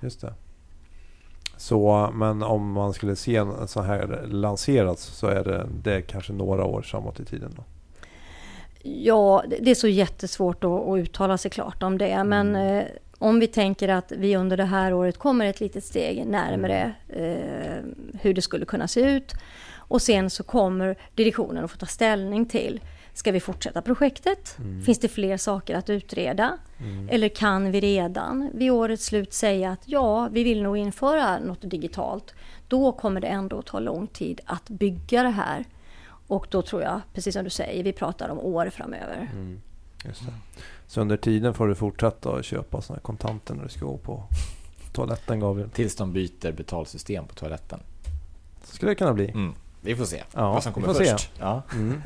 Just 0.00 0.20
det. 0.20 0.34
Så, 1.56 2.10
men 2.14 2.42
om 2.42 2.72
man 2.72 2.92
skulle 2.92 3.16
se 3.16 3.36
en 3.36 3.68
så 3.68 3.82
här 3.82 4.26
lanseras 4.26 5.00
så 5.00 5.26
är 5.26 5.44
det, 5.44 5.66
det 5.82 5.94
är 5.94 6.00
kanske 6.00 6.32
några 6.32 6.64
år 6.64 6.82
framåt 6.82 7.20
i 7.20 7.24
tiden 7.24 7.52
då? 7.56 7.64
Ja, 8.86 9.44
det 9.60 9.70
är 9.70 9.74
så 9.74 9.88
jättesvårt 9.88 10.64
att, 10.64 10.98
uttala 10.98 11.38
sig 11.38 11.50
klart 11.50 11.82
om 11.82 11.98
det. 11.98 12.24
Men 12.24 12.56
eh, 12.56 12.84
om 13.18 13.40
vi 13.40 13.46
tänker 13.46 13.88
att 13.88 14.12
vi 14.16 14.36
under 14.36 14.56
det 14.56 14.64
här 14.64 14.92
året 14.92 15.18
kommer 15.18 15.46
ett 15.46 15.60
litet 15.60 15.84
steg 15.84 16.26
närmare 16.26 16.92
eh, 17.08 17.84
hur 18.20 18.34
det 18.34 18.42
skulle 18.42 18.64
kunna 18.64 18.88
se 18.88 19.00
ut. 19.00 19.32
Och 19.76 20.02
sen 20.02 20.30
så 20.30 20.42
kommer 20.42 20.96
direktionen 21.14 21.64
att 21.64 21.70
få 21.70 21.76
ta 21.76 21.86
ställning 21.86 22.46
till 22.46 22.80
Ska 23.14 23.32
vi 23.32 23.40
fortsätta 23.40 23.82
projektet? 23.82 24.56
Finns 24.84 24.98
det 24.98 25.08
fler 25.08 25.36
saker 25.36 25.76
att 25.76 25.90
utreda? 25.90 26.58
Eller 27.10 27.28
kan 27.28 27.70
vi 27.70 27.80
redan 27.80 28.50
vid 28.54 28.70
årets 28.70 29.04
slut 29.04 29.32
säga 29.32 29.70
att 29.70 29.80
ja, 29.84 30.28
vi 30.32 30.44
vill 30.44 30.62
nog 30.62 30.76
införa 30.76 31.38
något 31.38 31.60
digitalt. 31.60 32.34
Då 32.68 32.92
kommer 32.92 33.20
det 33.20 33.26
ändå 33.26 33.62
ta 33.62 33.78
lång 33.78 34.06
tid 34.06 34.40
att 34.44 34.68
bygga 34.68 35.22
det 35.22 35.28
här. 35.28 35.64
Och 36.26 36.46
då 36.50 36.62
tror 36.62 36.82
jag, 36.82 37.00
precis 37.14 37.34
som 37.34 37.44
du 37.44 37.50
säger, 37.50 37.84
vi 37.84 37.92
pratar 37.92 38.28
om 38.28 38.38
år 38.38 38.70
framöver. 38.70 39.30
Just 40.04 40.26
det. 40.26 40.32
Så 40.86 41.00
under 41.00 41.16
tiden 41.16 41.54
får 41.54 41.68
du 41.68 41.74
fortsätta 41.74 42.30
att 42.36 42.44
köpa 42.44 42.82
såna 42.82 42.96
här 42.96 43.02
kontanter 43.02 43.54
när 43.54 43.62
du 43.62 43.68
ska 43.68 43.84
gå 43.86 43.96
på 43.96 44.22
toaletten 44.92 45.40
Gabriel. 45.40 45.70
Tills 45.70 45.96
de 45.96 46.12
byter 46.12 46.52
betalsystem 46.52 47.26
på 47.26 47.34
toaletten. 47.34 47.80
Så 48.64 48.74
skulle 48.76 48.90
det 48.90 48.94
kunna 48.94 49.12
bli. 49.12 49.30
Mm. 49.30 49.54
Vi 49.80 49.96
får 49.96 50.04
se 50.04 50.22
Ja, 50.34 50.52
vad 50.52 50.62
som 50.62 50.72
vi 50.72 50.74
kommer 50.74 50.86
får 50.94 51.04
se. 51.04 51.10
först. 51.12 51.30
Ja. 51.40 51.62
Mm. 51.72 52.02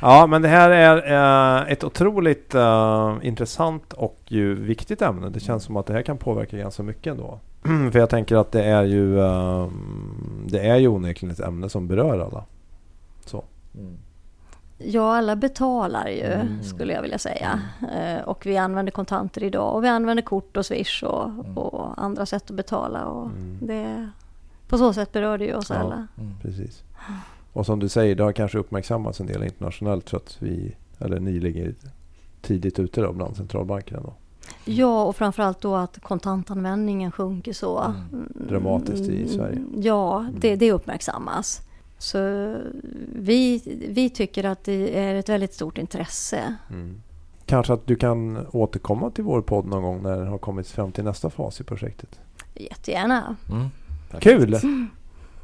Ja, 0.00 0.26
men 0.26 0.42
det 0.42 0.48
här 0.48 0.70
är 0.70 1.62
eh, 1.66 1.72
ett 1.72 1.84
otroligt 1.84 2.54
eh, 2.54 3.16
intressant 3.22 3.92
och 3.92 4.18
ju 4.26 4.54
viktigt 4.54 5.02
ämne. 5.02 5.30
Det 5.30 5.40
känns 5.40 5.64
som 5.64 5.76
att 5.76 5.86
det 5.86 5.92
här 5.92 6.02
kan 6.02 6.18
påverka 6.18 6.56
ganska 6.56 6.82
mycket 6.82 7.10
ändå. 7.10 7.40
För 7.92 7.98
jag 7.98 8.10
tänker 8.10 8.36
att 8.36 8.52
det 8.52 8.64
är 8.64 8.82
ju 8.84 9.20
eh, 9.20 9.68
Det 10.46 10.58
är 10.60 10.76
ju 10.76 10.88
onekligen 10.88 11.32
ett 11.32 11.40
ämne 11.40 11.68
som 11.68 11.88
berör 11.88 12.18
alla. 12.18 12.44
Mm. 13.74 13.96
Ja, 14.78 15.16
alla 15.16 15.36
betalar 15.36 16.08
ju, 16.08 16.22
Mm. 16.32 16.62
skulle 16.62 16.92
jag 16.92 17.02
vilja 17.02 17.18
säga. 17.18 17.60
Eh, 17.94 18.22
Och 18.28 18.46
vi 18.46 18.56
använder 18.56 18.92
kontanter 18.92 19.42
idag 19.42 19.74
och 19.74 19.84
vi 19.84 19.88
använder 19.88 20.22
kort 20.22 20.56
och 20.56 20.66
swish 20.66 21.02
och, 21.04 21.24
Mm. 21.30 21.58
och 21.58 22.02
andra 22.02 22.26
sätt 22.26 22.50
att 22.50 22.56
betala. 22.56 23.04
Och 23.06 23.30
det, 23.60 24.08
på 24.68 24.78
så 24.78 24.92
sätt 24.92 25.12
berör 25.12 25.38
det 25.38 25.44
ju 25.44 25.54
oss 25.54 25.70
Ja. 25.70 25.76
alla. 25.76 26.06
Mm. 26.18 26.32
Precis. 26.42 26.82
Och 27.52 27.66
som 27.66 27.78
du 27.80 27.88
säger, 27.88 28.14
det 28.14 28.22
har 28.24 28.32
kanske 28.32 28.58
uppmärksammats 28.58 29.20
en 29.20 29.26
del 29.26 29.42
internationellt 29.42 30.10
för 30.10 30.16
att 30.16 30.36
vi, 30.40 30.76
eller 30.98 31.20
ni 31.20 31.40
ligger 31.40 31.74
tidigt 32.42 32.78
ute 32.78 33.00
då 33.00 33.12
bland 33.12 33.36
centralbankerna 33.36 34.00
då. 34.00 34.12
Ja, 34.64 35.04
och 35.04 35.16
framförallt 35.16 35.60
då 35.60 35.74
att 35.76 36.00
kontantanvändningen 36.02 37.12
sjunker 37.12 37.52
så 37.52 37.78
Mm. 37.78 38.32
Dramatiskt 38.48 39.08
i 39.08 39.28
Sverige. 39.28 39.58
Ja, 39.76 40.26
det, 40.38 40.56
det 40.56 40.72
uppmärksammas. 40.72 41.60
Så 42.04 42.18
vi, 43.14 43.62
vi 43.88 44.10
tycker 44.10 44.44
att 44.44 44.64
det 44.64 44.98
är 44.98 45.14
ett 45.14 45.28
väldigt 45.28 45.54
stort 45.54 45.78
intresse. 45.78 46.54
Mm. 46.70 47.02
Kanske 47.46 47.72
att 47.72 47.86
du 47.86 47.96
kan 47.96 48.46
återkomma 48.52 49.10
till 49.10 49.24
vår 49.24 49.42
podd 49.42 49.66
någon 49.66 49.82
gång 49.82 50.02
när 50.02 50.18
den 50.18 50.28
har 50.28 50.38
kommit 50.38 50.68
fram 50.68 50.92
till 50.92 51.04
nästa 51.04 51.30
fas 51.30 51.60
i 51.60 51.64
projektet. 51.64 52.20
Jättegärna. 52.54 53.36
Mm. 53.50 53.68
Kul! 54.20 54.58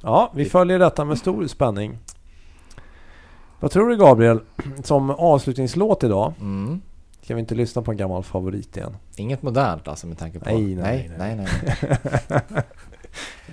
Ja, 0.03 0.33
vi 0.35 0.44
följer 0.44 0.79
detta 0.79 1.05
med 1.05 1.18
stor 1.18 1.46
spänning. 1.46 1.99
Vad 3.61 3.70
tror 3.70 3.88
du 3.88 3.96
Gabriel? 3.96 4.40
Som 4.85 5.11
avslutningslåt 5.11 6.05
idag. 6.05 6.33
Mm. 6.40 6.81
Ska 7.23 7.35
vi 7.35 7.40
inte 7.40 7.55
lyssna 7.55 7.83
på 7.83 7.90
en 7.90 7.96
gammal 7.96 8.23
favorit 8.23 8.77
igen? 8.77 8.96
Inget 9.16 9.42
modernt 9.42 9.88
alltså 9.88 10.07
med 10.07 10.18
tanke 10.18 10.38
på... 10.38 10.44
Nej, 10.44 10.75
nej, 10.75 11.11
nej, 11.18 11.37
nej, 11.37 11.49
nej. 11.62 12.64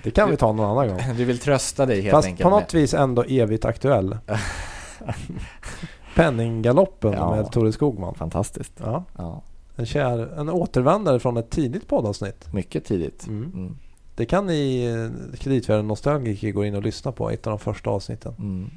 Det 0.02 0.10
kan 0.10 0.30
vi 0.30 0.36
ta 0.36 0.52
någon 0.52 0.70
annan 0.70 0.88
gång. 0.88 0.98
Du 1.16 1.24
vill 1.24 1.38
trösta 1.38 1.86
dig 1.86 2.00
helt 2.00 2.10
Fast 2.10 2.26
enkelt. 2.28 2.42
på 2.44 2.50
något 2.50 2.74
vis 2.74 2.94
ändå 2.94 3.22
evigt 3.22 3.64
aktuell. 3.64 4.18
Penninggaloppen 6.14 7.12
Ja. 7.12 7.30
med 7.36 7.52
Tore 7.52 7.72
Skogman. 7.72 8.14
Fantastiskt. 8.14 8.72
Ja, 8.84 9.04
Ja, 9.18 9.42
en, 9.76 9.86
kär, 9.86 10.38
en 10.40 10.48
återvändare 10.50 11.20
från 11.20 11.36
ett 11.36 11.50
tidigt 11.50 11.88
poddavsnitt. 11.88 12.52
mycket 12.52 12.84
tidigt. 12.84 13.26
Mm. 13.26 13.52
Mm. 13.54 13.76
Det 14.14 14.26
kan 14.26 14.46
ni 14.46 15.10
kreditvärden 15.38 15.88
nostalgiker 15.88 16.50
gå 16.50 16.64
in 16.64 16.74
och 16.74 16.82
lyssna 16.82 17.12
på. 17.12 17.30
Ett 17.30 17.46
av 17.46 17.50
de 17.50 17.58
första 17.58 17.90
avsnitten. 17.90 18.34
Mm. 18.38 18.70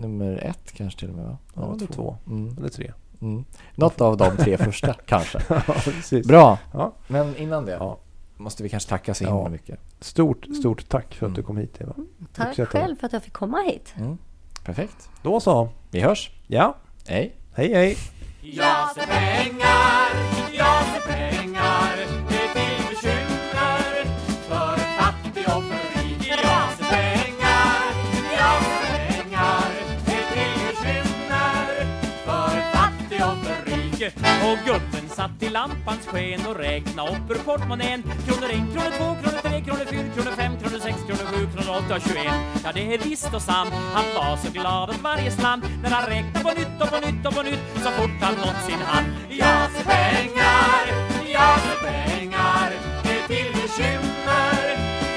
Nummer 0.00 0.38
ett 0.44 0.72
kanske 0.72 0.98
till 1.00 1.08
och 1.10 1.16
med 1.16 1.24
va? 1.24 1.38
Ja, 1.54 1.74
eller 1.76 1.86
två. 1.86 2.16
Mm. 2.26 2.56
Eller 2.58 2.68
tre. 2.68 2.92
Mm. 3.20 3.44
Något 3.74 4.00
av 4.00 4.16
de 4.16 4.36
tre 4.36 4.56
första 4.56 4.92
kanske. 5.06 5.38
Ja. 5.48 5.62
Bra, 6.24 6.58
Ja. 6.72 6.92
men 7.08 7.36
innan 7.36 7.64
det 7.66 7.72
Ja. 7.72 7.98
Måste 8.36 8.62
vi 8.62 8.68
kanske 8.68 8.88
tacka 8.88 9.14
så 9.14 9.24
Ja. 9.24 9.34
himla 9.36 9.48
mycket. 9.50 9.78
Stort, 10.00 10.46
stort 10.58 10.88
tack 10.88 11.14
för 11.14 11.26
att 11.26 11.30
Mm. 11.30 11.34
du 11.34 11.42
kom 11.42 11.56
hit 11.56 11.80
Eva. 11.80 11.94
Tack 12.34 12.48
Uppskattar 12.48 12.78
det. 12.78 12.84
själv 12.84 12.96
för 12.96 13.06
att 13.06 13.12
jag 13.12 13.22
fick 13.22 13.32
komma 13.32 13.58
hit. 13.62 13.94
Mm. 13.96 14.18
Perfekt. 14.64 15.08
Då 15.22 15.40
så. 15.40 15.68
Vi 15.90 16.00
hörs. 16.00 16.30
Ja, 16.46 16.76
Hej. 17.06 17.34
hej 17.54 17.74
hej. 17.74 17.96
Jag 18.42 18.94
ser 18.94 19.06
pengar, 19.06 20.35
Och 34.46 34.58
gubben 34.64 35.08
satt 35.08 35.42
i 35.42 35.48
lampans 35.48 36.06
sken 36.06 36.46
och 36.46 36.56
räkna 36.56 37.08
upp 37.08 37.30
ur 37.30 37.34
portmonnän. 37.34 38.02
Kronor 38.02 38.50
en, 38.52 38.66
kronor 38.72 38.90
två, 38.98 39.08
kronor 39.22 39.40
tre, 39.42 39.60
kronor 39.60 39.84
4, 39.90 40.02
kronor 40.14 40.36
fem, 40.36 40.52
kronor 40.60 40.78
sex, 40.78 40.96
kronor 41.06 41.26
sju, 41.30 41.46
kronor 41.54 41.82
8 41.86 41.94
och 41.94 42.00
21 42.00 42.16
Ja, 42.64 42.70
det 42.74 42.94
är 42.94 42.98
visst 42.98 43.34
och 43.34 43.42
sant. 43.42 43.72
Han 43.94 44.04
var 44.14 44.36
så 44.36 44.50
glad 44.52 44.90
åt 44.90 45.02
varje 45.02 45.30
slant. 45.30 45.64
När 45.82 45.90
han 45.90 46.06
räknade 46.06 46.44
på 46.44 46.50
nytt 46.60 46.80
och 46.82 46.90
på 46.90 46.98
nytt 47.06 47.26
och 47.26 47.34
på 47.34 47.42
nytt 47.42 47.64
Så 47.84 47.90
fort 47.90 48.18
han 48.20 48.34
nått 48.34 48.60
sin 48.66 48.82
hand. 48.90 49.06
Jag 49.28 49.70
ser 49.70 49.84
pengar, 49.84 50.84
jag 51.36 51.56
ser 51.66 51.78
pengar. 51.90 52.68
Det 53.04 53.18
är 53.18 53.26
till 53.28 53.52
bekymmer 53.52 54.54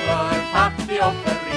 För 0.06 0.38
fattig 0.54 1.00
och 1.08 1.15
för 1.24 1.48